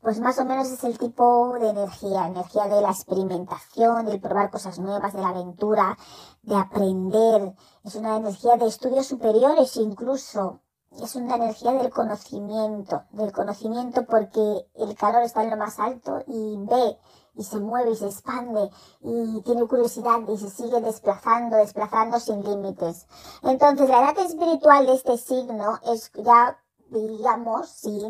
Pues 0.00 0.20
más 0.20 0.38
o 0.38 0.46
menos 0.46 0.70
es 0.70 0.82
el 0.84 0.98
tipo 0.98 1.58
de 1.58 1.68
energía, 1.68 2.26
energía 2.26 2.64
de 2.68 2.80
la 2.80 2.90
experimentación, 2.90 4.06
del 4.06 4.20
probar 4.20 4.50
cosas 4.50 4.78
nuevas, 4.78 5.12
de 5.12 5.20
la 5.20 5.28
aventura, 5.28 5.98
de 6.40 6.56
aprender. 6.56 7.54
Es 7.84 7.94
una 7.94 8.16
energía 8.16 8.56
de 8.56 8.66
estudios 8.66 9.06
superiores 9.06 9.76
incluso, 9.76 10.62
es 11.02 11.14
una 11.14 11.36
energía 11.36 11.72
del 11.72 11.90
conocimiento, 11.90 13.04
del 13.10 13.32
conocimiento 13.32 14.04
porque 14.04 14.66
el 14.74 14.96
calor 14.96 15.22
está 15.22 15.42
en 15.42 15.50
lo 15.50 15.56
más 15.56 15.78
alto 15.78 16.22
y 16.26 16.56
ve 16.58 16.98
y 17.34 17.44
se 17.44 17.60
mueve 17.60 17.92
y 17.92 17.96
se 17.96 18.06
expande 18.06 18.68
y 19.00 19.40
tiene 19.42 19.66
curiosidad 19.66 20.20
y 20.28 20.36
se 20.36 20.50
sigue 20.50 20.80
desplazando, 20.80 21.56
desplazando 21.56 22.18
sin 22.18 22.42
límites. 22.42 23.06
Entonces 23.42 23.88
la 23.88 24.02
edad 24.02 24.18
espiritual 24.18 24.86
de 24.86 24.94
este 24.94 25.16
signo 25.18 25.78
es 25.84 26.10
ya, 26.14 26.58
digamos, 26.90 27.68
si 27.68 28.02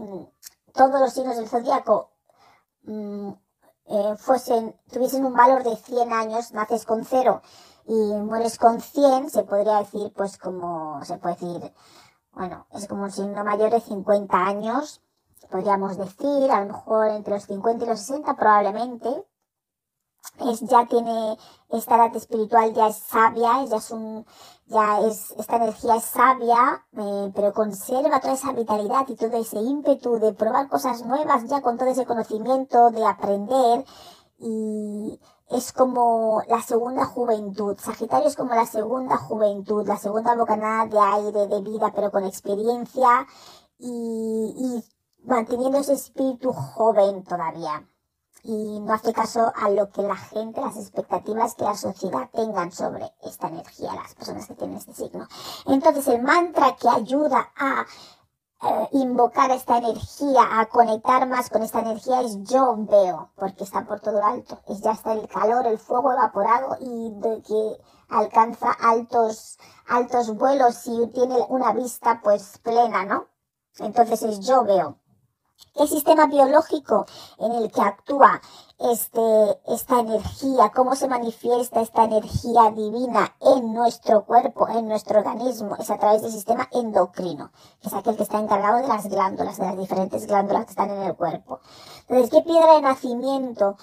todos 0.73 1.01
los 1.01 1.13
signos 1.13 1.37
del 1.37 1.49
zodiaco 1.49 2.11
mm, 2.85 3.31
eh, 3.87 4.17
fuesen, 4.17 4.75
tuviesen 4.91 5.27
un 5.27 5.35
valor 5.35 5.63
de 5.63 5.77
100 5.77 6.13
años, 6.13 6.53
naces 6.53 6.87
con 6.87 7.05
cero 7.05 7.43
y 7.87 7.95
mueres 7.95 8.59
con 8.59 8.81
100, 8.81 9.31
se 9.31 9.45
podría 9.45 9.79
decir 9.79 10.13
pues 10.15 10.39
como, 10.39 11.03
se 11.05 11.17
puede 11.19 11.37
decir, 11.37 11.73
bueno, 12.39 12.67
es 12.71 12.87
como 12.87 13.03
un 13.03 13.11
signo 13.11 13.43
mayor 13.45 13.71
de 13.71 13.81
50 13.81 14.37
años, 14.37 15.03
podríamos 15.51 15.99
decir, 15.99 16.51
a 16.53 16.61
lo 16.61 16.73
mejor 16.73 17.09
entre 17.09 17.35
los 17.35 17.43
50 17.43 17.85
y 17.85 17.89
los 17.89 17.99
60 17.99 18.37
probablemente, 18.37 19.27
es, 20.47 20.61
ya 20.61 20.87
tiene 20.87 21.37
esta 21.71 21.97
edad 21.97 22.15
espiritual 22.15 22.73
ya 22.75 22.89
es 22.89 22.97
sabia, 22.97 23.65
ya 23.65 23.77
es 23.77 23.91
un, 23.91 24.25
ya 24.67 25.01
es, 25.01 25.33
esta 25.33 25.57
energía 25.57 25.97
es 25.97 26.05
sabia, 26.05 26.87
eh, 26.97 27.33
pero 27.35 27.53
conserva 27.53 28.21
toda 28.21 28.35
esa 28.35 28.53
vitalidad 28.53 29.09
y 29.09 29.17
todo 29.17 29.37
ese 29.37 29.59
ímpetu 29.59 30.21
de 30.21 30.33
probar 30.33 30.69
cosas 30.69 31.05
nuevas 31.05 31.45
ya 31.49 31.61
con 31.61 31.77
todo 31.77 31.89
ese 31.89 32.07
conocimiento, 32.07 32.91
de 32.91 33.05
aprender. 33.05 33.85
Y 34.39 35.21
es 35.51 35.73
como 35.73 36.43
la 36.49 36.63
segunda 36.63 37.05
juventud. 37.07 37.77
Sagitario 37.79 38.29
es 38.29 38.37
como 38.37 38.55
la 38.55 38.67
segunda 38.67 39.17
juventud, 39.17 39.87
la 39.87 39.97
segunda 39.97 40.35
bocanada 40.35 40.87
de 40.87 40.99
aire, 40.99 41.47
de 41.47 41.61
vida, 41.63 41.93
pero 41.95 42.11
con 42.11 42.25
experiencia 42.25 43.27
y, 43.79 44.55
y 44.57 44.85
manteniendo 45.25 45.79
ese 45.79 45.95
espíritu 45.95 46.53
joven 46.53 47.25
todavía 47.25 47.87
y 48.43 48.81
no 48.81 48.95
hace 48.95 49.13
caso 49.13 49.53
a 49.55 49.69
lo 49.69 49.91
que 49.91 50.03
la 50.03 50.17
gente, 50.17 50.61
las 50.61 50.77
expectativas 50.77 51.55
que 51.55 51.65
la 51.65 51.77
sociedad 51.77 52.31
tengan 52.33 52.73
sobre 52.73 53.13
esta 53.23 53.49
energía, 53.49 53.95
las 53.95 54.15
personas 54.15 54.47
que 54.47 54.55
tienen 54.55 54.77
este 54.77 54.95
signo. 54.95 55.27
Entonces 55.67 56.07
el 56.09 56.23
mantra 56.23 56.77
que 56.77 56.89
ayuda 56.89 57.53
a 57.57 57.85
invocar 58.93 59.51
esta 59.51 59.79
energía, 59.79 60.61
a 60.61 60.67
conectar 60.67 61.29
más 61.29 61.49
con 61.51 61.63
esta 61.63 61.81
energía 61.81 62.21
es 62.23 62.43
yo 62.45 62.77
veo, 62.79 63.31
porque 63.37 63.65
está 63.65 63.87
por 63.87 64.01
todo 64.01 64.25
alto. 64.25 64.61
Es 64.69 64.81
ya 64.81 64.93
está 64.93 65.13
el 65.13 65.29
calor, 65.29 65.67
el 65.67 65.79
fuego 65.79 66.13
evaporado 66.13 66.77
y 66.81 67.13
de 67.21 67.43
que 67.43 67.81
alcanza 68.09 68.73
altos, 68.81 69.59
altos 69.87 70.35
vuelos 70.35 70.87
y 70.87 71.07
tiene 71.09 71.37
una 71.49 71.73
vista 71.73 72.21
pues 72.23 72.59
plena, 72.59 73.05
¿no? 73.05 73.27
Entonces 73.79 74.23
es 74.23 74.41
yo 74.41 74.65
veo 74.65 74.99
qué 75.75 75.87
sistema 75.87 76.27
biológico 76.27 77.07
en 77.39 77.53
el 77.53 77.71
que 77.71 77.81
actúa 77.81 78.41
este, 78.79 79.61
esta 79.67 80.01
energía, 80.01 80.71
cómo 80.75 80.95
se 80.95 81.09
manifiesta 81.09 81.81
esta 81.81 82.05
energía 82.05 82.71
divina 82.71 83.35
en 83.41 83.73
nuestro 83.75 84.25
cuerpo, 84.25 84.69
en 84.69 84.89
nuestro 84.89 85.21
organismo, 85.21 85.77
es 85.79 85.91
a 85.91 85.99
través 85.99 86.23
del 86.23 86.33
sistema 86.33 86.69
endocrino, 86.73 87.51
que 87.81 87.89
es 87.89 87.95
aquel 87.95 88.17
que 88.17 88.23
está 88.23 88.39
encargado 88.39 88.79
de 88.83 88.89
las 88.89 89.09
glándulas, 89.09 89.59
de 89.59 89.67
las 89.67 89.79
diferentes 89.79 90.27
glándulas 90.27 90.65
que 90.65 90.71
están 90.71 90.91
en 90.91 91.03
el 91.03 91.17
cuerpo. 91.17 91.61
Entonces, 92.09 92.31
¿qué 92.31 92.43
piedra 92.43 92.75
de 92.75 92.83
nacimiento 92.83 93.77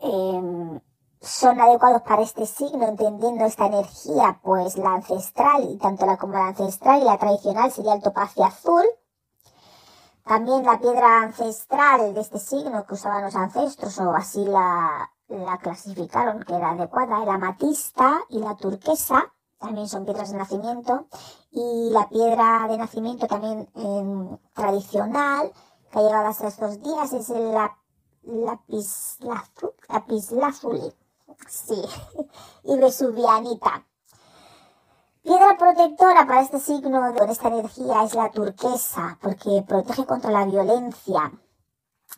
em, 0.00 0.80
son 1.20 1.60
adecuados 1.60 2.02
para 2.02 2.22
este 2.22 2.46
signo, 2.46 2.86
entendiendo 2.86 3.44
esta 3.44 3.66
energía? 3.66 4.40
Pues 4.42 4.76
la 4.76 4.94
ancestral, 4.94 5.68
y 5.70 5.76
tanto 5.76 6.06
la 6.06 6.16
como 6.16 6.34
la 6.34 6.48
ancestral 6.48 7.02
y 7.02 7.04
la 7.04 7.18
tradicional 7.18 7.72
sería 7.72 7.94
el 7.94 8.02
topacio 8.02 8.44
azul, 8.44 8.84
también 10.24 10.64
la 10.64 10.78
piedra 10.78 11.22
ancestral 11.22 12.14
de 12.14 12.20
este 12.20 12.38
signo 12.38 12.84
que 12.86 12.94
usaban 12.94 13.24
los 13.24 13.34
ancestros, 13.34 13.98
o 13.98 14.10
así 14.14 14.44
la, 14.44 15.10
la 15.28 15.58
clasificaron, 15.58 16.42
que 16.42 16.54
era 16.54 16.70
adecuada, 16.70 17.24
la 17.24 17.34
amatista 17.34 18.20
y 18.28 18.38
la 18.40 18.54
turquesa, 18.56 19.32
también 19.58 19.88
son 19.88 20.04
piedras 20.04 20.30
de 20.30 20.38
nacimiento, 20.38 21.06
y 21.50 21.90
la 21.90 22.08
piedra 22.08 22.66
de 22.68 22.76
nacimiento 22.76 23.26
también 23.26 23.68
tradicional, 24.52 25.52
que 25.90 25.98
ha 25.98 26.02
llegado 26.02 26.26
hasta 26.28 26.48
estos 26.48 26.80
días, 26.82 27.12
es 27.12 27.30
el 27.30 27.54
lapislázuli, 29.88 30.94
sí, 31.48 31.82
y 32.64 32.78
vesuvianita. 32.78 33.84
Piedra 35.22 35.58
protectora 35.58 36.26
para 36.26 36.40
este 36.40 36.58
signo 36.58 37.12
con 37.14 37.28
esta 37.28 37.48
energía 37.48 38.02
es 38.04 38.14
la 38.14 38.30
turquesa, 38.30 39.18
porque 39.20 39.62
protege 39.68 40.06
contra 40.06 40.30
la 40.30 40.46
violencia. 40.46 41.32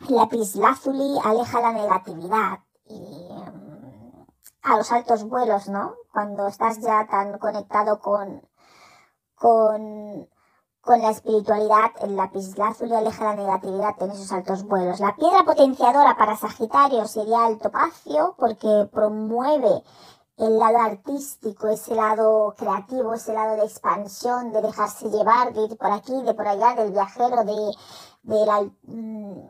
La 0.08 0.28
pislázuli 0.28 1.18
aleja 1.24 1.60
la 1.60 1.72
negatividad 1.72 2.60
y 2.84 3.28
mm, 3.32 4.26
a 4.62 4.76
los 4.76 4.92
altos 4.92 5.24
vuelos, 5.24 5.68
¿no? 5.68 5.96
Cuando 6.12 6.46
estás 6.46 6.78
ya 6.80 7.06
tan 7.08 7.38
conectado 7.38 7.98
con, 8.00 8.48
con, 9.34 10.28
con 10.80 11.00
la 11.00 11.10
espiritualidad, 11.10 11.92
el 12.02 12.16
lapislázuli 12.16 12.94
aleja 12.94 13.24
la 13.24 13.34
negatividad 13.34 14.02
en 14.02 14.10
esos 14.10 14.32
altos 14.32 14.64
vuelos. 14.64 15.00
La 15.00 15.14
piedra 15.14 15.44
potenciadora 15.44 16.16
para 16.16 16.36
Sagitario 16.36 17.06
sería 17.06 17.48
el 17.48 17.58
topacio, 17.58 18.34
porque 18.38 18.88
promueve 18.90 19.82
el 20.38 20.58
lado 20.58 20.78
artístico, 20.78 21.68
ese 21.68 21.94
lado 21.94 22.54
creativo, 22.56 23.12
ese 23.12 23.34
lado 23.34 23.56
de 23.56 23.64
expansión, 23.64 24.52
de 24.52 24.62
dejarse 24.62 25.10
llevar, 25.10 25.52
de 25.52 25.64
ir 25.64 25.76
por 25.76 25.92
aquí, 25.92 26.22
de 26.22 26.34
por 26.34 26.48
allá, 26.48 26.74
del 26.74 26.92
viajero, 26.92 27.44
de, 27.44 27.76
mm, 28.84 29.40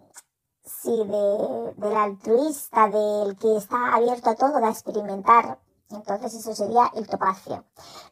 sí, 0.65 0.97
de, 0.97 1.75
del 1.77 1.97
altruista, 1.97 2.89
del 2.89 3.37
que 3.39 3.57
está 3.57 3.95
abierto 3.95 4.31
a 4.31 4.35
todo, 4.35 4.57
a 4.57 4.69
experimentar. 4.69 5.59
Entonces 5.91 6.35
eso 6.35 6.55
sería 6.55 6.91
el 6.95 7.09
topacio. 7.09 7.65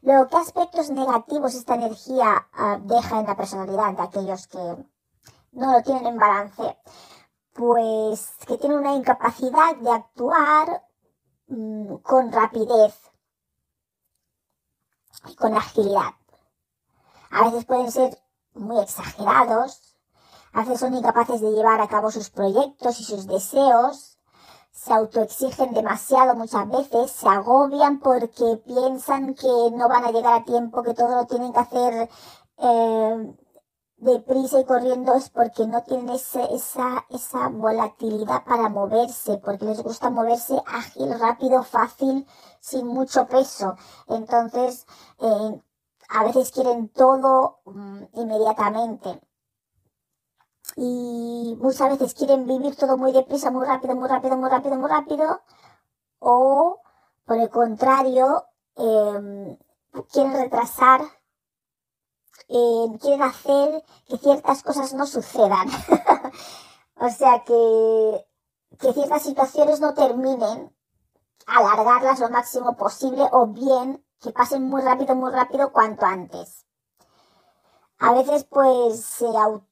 Luego, 0.03 0.29
¿qué 0.29 0.37
aspectos 0.37 0.91
negativos 0.91 1.55
esta 1.55 1.75
energía 1.75 2.49
ah, 2.53 2.79
deja 2.83 3.21
en 3.21 3.27
la 3.27 3.37
personalidad 3.37 3.95
de 3.95 4.03
aquellos 4.03 4.47
que 4.49 4.59
no 5.53 5.73
lo 5.73 5.83
tienen 5.83 6.07
en 6.07 6.19
balance? 6.19 6.79
Pues 7.53 8.31
que 8.47 8.59
tienen 8.59 8.79
una 8.79 8.95
incapacidad 8.95 9.77
de 9.77 9.91
actuar 9.91 10.89
Mm, 11.49 11.97
con 12.03 12.31
rapidez 12.31 12.95
y 15.27 15.35
con 15.35 15.55
agilidad. 15.55 16.13
A 17.31 17.45
veces 17.45 17.65
pueden 17.65 17.91
ser 17.91 18.19
muy 18.53 18.79
exagerados, 18.81 19.97
a 20.53 20.61
veces 20.61 20.81
son 20.81 20.95
incapaces 20.95 21.41
de 21.41 21.53
llevar 21.53 21.81
a 21.81 21.89
cabo 21.89 22.11
sus 22.11 22.29
proyectos 22.29 23.01
y 23.01 23.05
sus 23.05 23.27
deseos, 23.27 24.18
se 24.83 24.93
autoexigen 24.95 25.75
demasiado 25.75 26.37
muchas 26.37 26.69
veces, 26.69 27.11
se 27.11 27.29
agobian 27.29 27.99
porque 27.99 28.63
piensan 28.65 29.35
que 29.35 29.53
no 29.73 29.89
van 29.89 30.05
a 30.05 30.13
llegar 30.13 30.35
a 30.41 30.45
tiempo, 30.45 30.85
que 30.85 30.95
todo 30.95 31.17
lo 31.17 31.27
tienen 31.27 31.53
que 31.53 31.59
hacer 31.59 32.09
eh, 32.59 33.35
deprisa 33.97 34.61
y 34.61 34.65
corriendo 34.65 35.15
es 35.15 35.31
porque 35.31 35.67
no 35.67 35.83
tienen 35.83 36.11
ese, 36.11 36.43
esa, 36.55 37.05
esa 37.11 37.49
volatilidad 37.49 38.45
para 38.45 38.69
moverse, 38.69 39.39
porque 39.39 39.65
les 39.67 39.83
gusta 39.83 40.11
moverse 40.11 40.63
ágil, 40.67 41.19
rápido, 41.19 41.65
fácil, 41.65 42.25
sin 42.61 42.87
mucho 42.87 43.27
peso. 43.27 43.75
Entonces, 44.07 44.87
eh, 45.19 45.61
a 46.09 46.25
veces 46.25 46.53
quieren 46.53 46.89
todo 46.91 47.61
mm, 47.65 48.05
inmediatamente. 48.15 49.28
Y 50.81 51.57
muchas 51.61 51.91
veces 51.91 52.15
quieren 52.15 52.47
vivir 52.47 52.77
todo 52.77 52.97
muy 52.97 53.11
deprisa, 53.13 53.51
muy 53.51 53.67
rápido, 53.67 53.97
muy 53.97 54.09
rápido, 54.09 54.37
muy 54.37 54.49
rápido, 54.49 54.77
muy 54.77 54.89
rápido. 54.89 55.43
O, 56.21 56.81
por 57.27 57.37
el 57.37 57.51
contrario, 57.51 58.45
eh, 58.77 59.59
quieren 60.13 60.35
retrasar 60.35 61.01
eh, 62.49 62.99
quieren 63.01 63.23
hacer 63.23 63.85
que 64.09 64.17
ciertas 64.19 64.63
cosas 64.63 64.95
no 64.95 65.07
sucedan. 65.07 65.69
o 66.97 67.11
sea, 67.11 67.45
que, 67.45 68.27
que 68.79 68.93
ciertas 68.93 69.23
situaciones 69.23 69.81
no 69.81 69.95
terminen, 69.95 70.75
alargarlas 71.47 72.21
lo 72.21 72.31
máximo 72.31 72.77
posible 72.77 73.25
o 73.33 73.49
bien 73.49 74.05
que 74.21 74.33
pasen 74.33 74.63
muy 74.63 74.83
rápido, 74.83 75.15
muy 75.15 75.31
rápido 75.31 75.73
cuanto 75.73 76.07
antes. 76.07 76.67
A 77.99 78.13
veces 78.13 78.45
pues 78.45 79.05
se 79.05 79.27
auto 79.27 79.68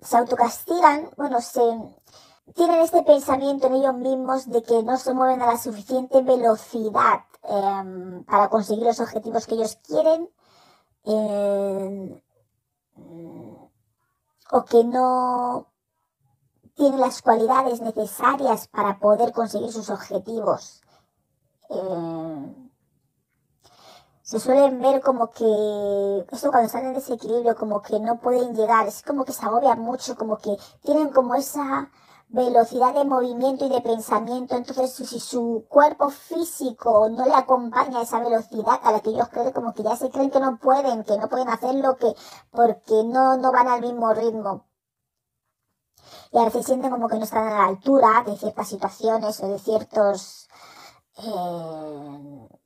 se 0.00 0.16
autocastigan, 0.16 1.10
bueno, 1.16 1.40
se 1.40 1.60
tienen 2.54 2.80
este 2.80 3.02
pensamiento 3.02 3.68
en 3.68 3.74
ellos 3.74 3.94
mismos 3.94 4.50
de 4.50 4.62
que 4.62 4.82
no 4.82 4.96
se 4.96 5.14
mueven 5.14 5.42
a 5.42 5.46
la 5.46 5.58
suficiente 5.58 6.22
velocidad 6.22 7.24
Em, 7.42 8.22
para 8.24 8.48
conseguir 8.50 8.84
los 8.84 9.00
objetivos 9.00 9.46
que 9.46 9.54
ellos 9.54 9.76
quieren 9.76 10.30
em, 11.04 12.20
o 14.52 14.64
que 14.64 14.84
no 14.84 15.66
tienen 16.74 17.00
las 17.00 17.22
cualidades 17.22 17.80
necesarias 17.80 18.68
para 18.68 18.98
poder 18.98 19.32
conseguir 19.32 19.72
sus 19.72 19.88
objetivos. 19.90 20.82
Em, 21.70 22.59
se 24.30 24.38
suelen 24.38 24.80
ver 24.80 25.00
como 25.00 25.32
que, 25.32 25.44
esto 26.30 26.50
cuando 26.52 26.66
están 26.68 26.86
en 26.86 26.94
desequilibrio, 26.94 27.56
como 27.56 27.82
que 27.82 27.98
no 27.98 28.20
pueden 28.20 28.54
llegar, 28.54 28.86
es 28.86 29.02
como 29.02 29.24
que 29.24 29.32
se 29.32 29.44
agobian 29.44 29.80
mucho, 29.80 30.14
como 30.14 30.38
que 30.38 30.56
tienen 30.84 31.08
como 31.08 31.34
esa 31.34 31.90
velocidad 32.28 32.94
de 32.94 33.04
movimiento 33.04 33.66
y 33.66 33.70
de 33.70 33.80
pensamiento. 33.80 34.54
Entonces, 34.54 34.92
si 34.94 35.18
su 35.18 35.66
cuerpo 35.68 36.10
físico 36.10 37.08
no 37.10 37.24
le 37.26 37.34
acompaña 37.34 37.98
a 37.98 38.02
esa 38.02 38.20
velocidad 38.20 38.78
a 38.84 38.92
la 38.92 39.00
que 39.00 39.10
ellos 39.10 39.28
creen, 39.30 39.50
como 39.50 39.74
que 39.74 39.82
ya 39.82 39.96
se 39.96 40.10
creen 40.10 40.30
que 40.30 40.38
no 40.38 40.60
pueden, 40.60 41.02
que 41.02 41.18
no 41.18 41.28
pueden 41.28 41.48
hacer 41.48 41.74
lo 41.74 41.96
que, 41.96 42.14
porque 42.52 43.02
no, 43.04 43.36
no 43.36 43.50
van 43.50 43.66
al 43.66 43.80
mismo 43.80 44.14
ritmo. 44.14 44.68
Y 46.30 46.38
a 46.38 46.44
veces 46.44 46.66
sienten 46.66 46.92
como 46.92 47.08
que 47.08 47.16
no 47.16 47.24
están 47.24 47.48
a 47.48 47.58
la 47.58 47.64
altura 47.64 48.22
de 48.24 48.36
ciertas 48.36 48.68
situaciones 48.68 49.40
o 49.42 49.48
de 49.48 49.58
ciertos, 49.58 50.48
eh, 51.18 52.59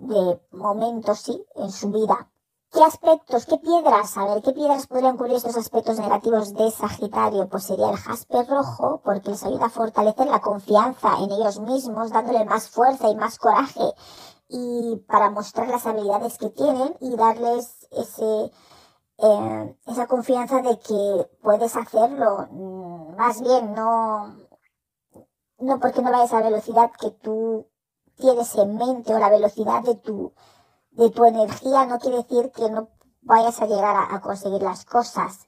de 0.00 0.40
momentos, 0.52 1.20
sí, 1.20 1.44
en 1.56 1.70
su 1.70 1.90
vida. 1.90 2.30
¿Qué 2.72 2.84
aspectos, 2.84 3.46
qué 3.46 3.58
piedras, 3.58 4.16
a 4.16 4.26
ver, 4.26 4.42
qué 4.42 4.52
piedras 4.52 4.86
podrían 4.86 5.16
cubrir 5.16 5.36
estos 5.36 5.56
aspectos 5.56 5.98
negativos 5.98 6.54
de 6.54 6.70
Sagitario? 6.70 7.48
Pues 7.48 7.64
sería 7.64 7.90
el 7.90 7.96
jaspe 7.96 8.44
rojo, 8.44 9.00
porque 9.04 9.30
les 9.30 9.42
ayuda 9.42 9.66
a 9.66 9.70
fortalecer 9.70 10.28
la 10.28 10.40
confianza 10.40 11.18
en 11.18 11.32
ellos 11.32 11.58
mismos, 11.58 12.12
dándole 12.12 12.44
más 12.44 12.70
fuerza 12.70 13.08
y 13.08 13.16
más 13.16 13.38
coraje, 13.38 13.92
y 14.48 14.96
para 15.08 15.30
mostrar 15.30 15.68
las 15.68 15.84
habilidades 15.86 16.38
que 16.38 16.50
tienen 16.50 16.96
y 17.00 17.16
darles 17.16 17.88
ese, 17.90 18.52
eh, 19.18 19.76
esa 19.86 20.06
confianza 20.06 20.62
de 20.62 20.78
que 20.78 21.28
puedes 21.42 21.76
hacerlo. 21.76 22.46
Mm, 22.52 23.16
más 23.16 23.40
bien, 23.42 23.74
no, 23.74 24.36
no 25.58 25.80
porque 25.80 26.02
no 26.02 26.12
vayas 26.12 26.32
a 26.32 26.40
la 26.40 26.50
velocidad 26.50 26.92
que 27.00 27.10
tú 27.10 27.66
tienes 28.20 28.54
en 28.54 28.76
mente 28.76 29.14
o 29.14 29.18
la 29.18 29.30
velocidad 29.30 29.82
de 29.82 29.96
tu 29.96 30.32
de 30.92 31.10
tu 31.10 31.24
energía 31.24 31.86
no 31.86 31.98
quiere 31.98 32.18
decir 32.18 32.50
que 32.52 32.68
no 32.70 32.88
vayas 33.22 33.60
a 33.60 33.66
llegar 33.66 33.96
a, 34.10 34.20
conseguir 34.20 34.62
las 34.62 34.84
cosas. 34.84 35.46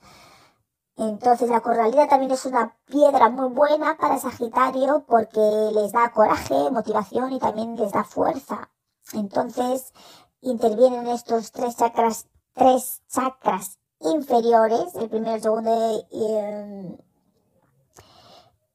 Entonces 0.97 1.49
la 1.49 1.61
corralina 1.61 2.07
también 2.07 2.31
es 2.31 2.45
una 2.47 2.77
piedra 2.87 3.29
muy 3.31 3.49
buena 3.49 3.97
para 3.97 4.19
Sagitario 4.19 5.05
porque 5.07 5.41
les 5.75 5.93
da 5.93 6.13
coraje, 6.13 6.71
motivación 6.71 7.33
y 7.33 7.39
también 7.39 7.77
les 7.77 7.93
da 7.93 8.05
fuerza. 8.05 8.71
Entonces 9.13 9.93
intervienen 10.41 11.07
estos 11.07 11.51
tres 11.51 11.77
chakras, 11.77 12.29
tres 12.53 13.03
chakras 13.09 13.79
inferiores, 14.01 14.95
el 14.97 15.09
primero, 15.09 15.35
el 15.35 15.43
segundo 15.43 16.07
em, 16.11 16.99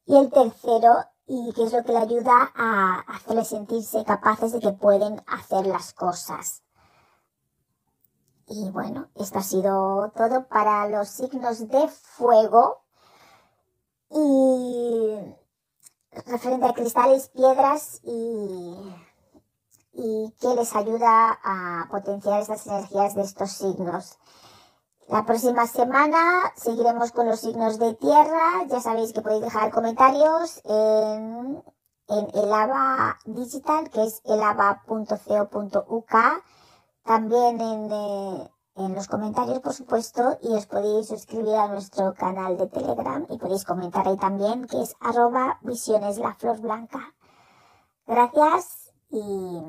y 0.06 0.16
el 0.16 0.30
tercero, 0.30 1.04
y 1.28 1.52
que 1.52 1.64
es 1.64 1.72
lo 1.74 1.84
que 1.84 1.92
le 1.92 1.98
ayuda 1.98 2.52
a 2.54 3.00
hacerles 3.00 3.48
sentirse 3.48 4.02
capaces 4.04 4.52
de 4.52 4.60
que 4.60 4.72
pueden 4.72 5.22
hacer 5.26 5.66
las 5.66 5.92
cosas. 5.92 6.62
Y 8.46 8.70
bueno, 8.70 9.10
esto 9.14 9.38
ha 9.38 9.42
sido 9.42 10.10
todo 10.16 10.48
para 10.48 10.88
los 10.88 11.08
signos 11.08 11.68
de 11.68 11.86
fuego. 11.88 12.82
Y 14.10 15.18
referente 16.26 16.66
a 16.66 16.72
cristales, 16.72 17.28
piedras 17.28 18.00
y, 18.04 18.74
y 19.92 20.34
que 20.40 20.54
les 20.54 20.74
ayuda 20.74 21.38
a 21.44 21.88
potenciar 21.90 22.40
estas 22.40 22.66
energías 22.66 23.14
de 23.14 23.22
estos 23.22 23.50
signos. 23.50 24.18
La 25.08 25.24
próxima 25.24 25.66
semana 25.66 26.52
seguiremos 26.54 27.12
con 27.12 27.26
los 27.26 27.40
signos 27.40 27.78
de 27.78 27.94
tierra. 27.94 28.64
Ya 28.68 28.80
sabéis 28.80 29.14
que 29.14 29.22
podéis 29.22 29.40
dejar 29.42 29.70
comentarios 29.70 30.60
en, 30.64 31.62
en 32.08 32.28
el 32.34 32.52
ABA 32.52 33.18
digital, 33.24 33.88
que 33.88 34.04
es 34.04 34.20
elava.co.uk 34.26 36.14
también 37.04 37.58
en, 37.58 37.90
eh, 37.90 38.50
en 38.76 38.94
los 38.94 39.08
comentarios, 39.08 39.60
por 39.60 39.72
supuesto, 39.72 40.38
y 40.42 40.48
os 40.48 40.66
podéis 40.66 41.08
suscribir 41.08 41.54
a 41.54 41.68
nuestro 41.68 42.12
canal 42.12 42.58
de 42.58 42.66
Telegram 42.66 43.24
y 43.30 43.38
podéis 43.38 43.64
comentar 43.64 44.06
ahí 44.06 44.18
también, 44.18 44.66
que 44.66 44.82
es 44.82 44.94
arroba 45.00 45.58
visiones 45.62 46.18
la 46.18 46.34
flor 46.34 46.60
blanca. 46.60 47.14
Gracias 48.06 48.92
y 49.08 49.62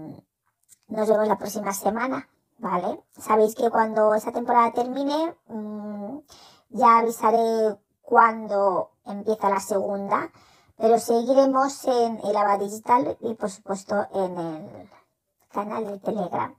nos 0.89 1.07
vemos 1.07 1.29
la 1.29 1.37
próxima 1.37 1.71
semana, 1.71 2.27
¿vale? 2.59 3.03
Sabéis 3.17 3.55
que 3.55 3.69
cuando 3.69 4.13
esa 4.13 4.31
temporada 4.31 4.71
termine, 4.71 5.35
mm, 5.47 6.19
ya 6.69 6.99
avisaré 6.99 7.77
cuando 8.01 8.91
empieza 9.05 9.49
la 9.49 9.59
segunda, 9.59 10.31
pero 10.77 10.99
seguiremos 10.99 11.85
en 11.85 12.19
el 12.23 12.35
ABA 12.35 12.57
Digital 12.57 13.17
y 13.21 13.33
por 13.35 13.49
supuesto 13.49 14.07
en 14.13 14.37
el 14.37 14.89
canal 15.51 15.85
de 15.85 15.99
Telegram. 15.99 16.58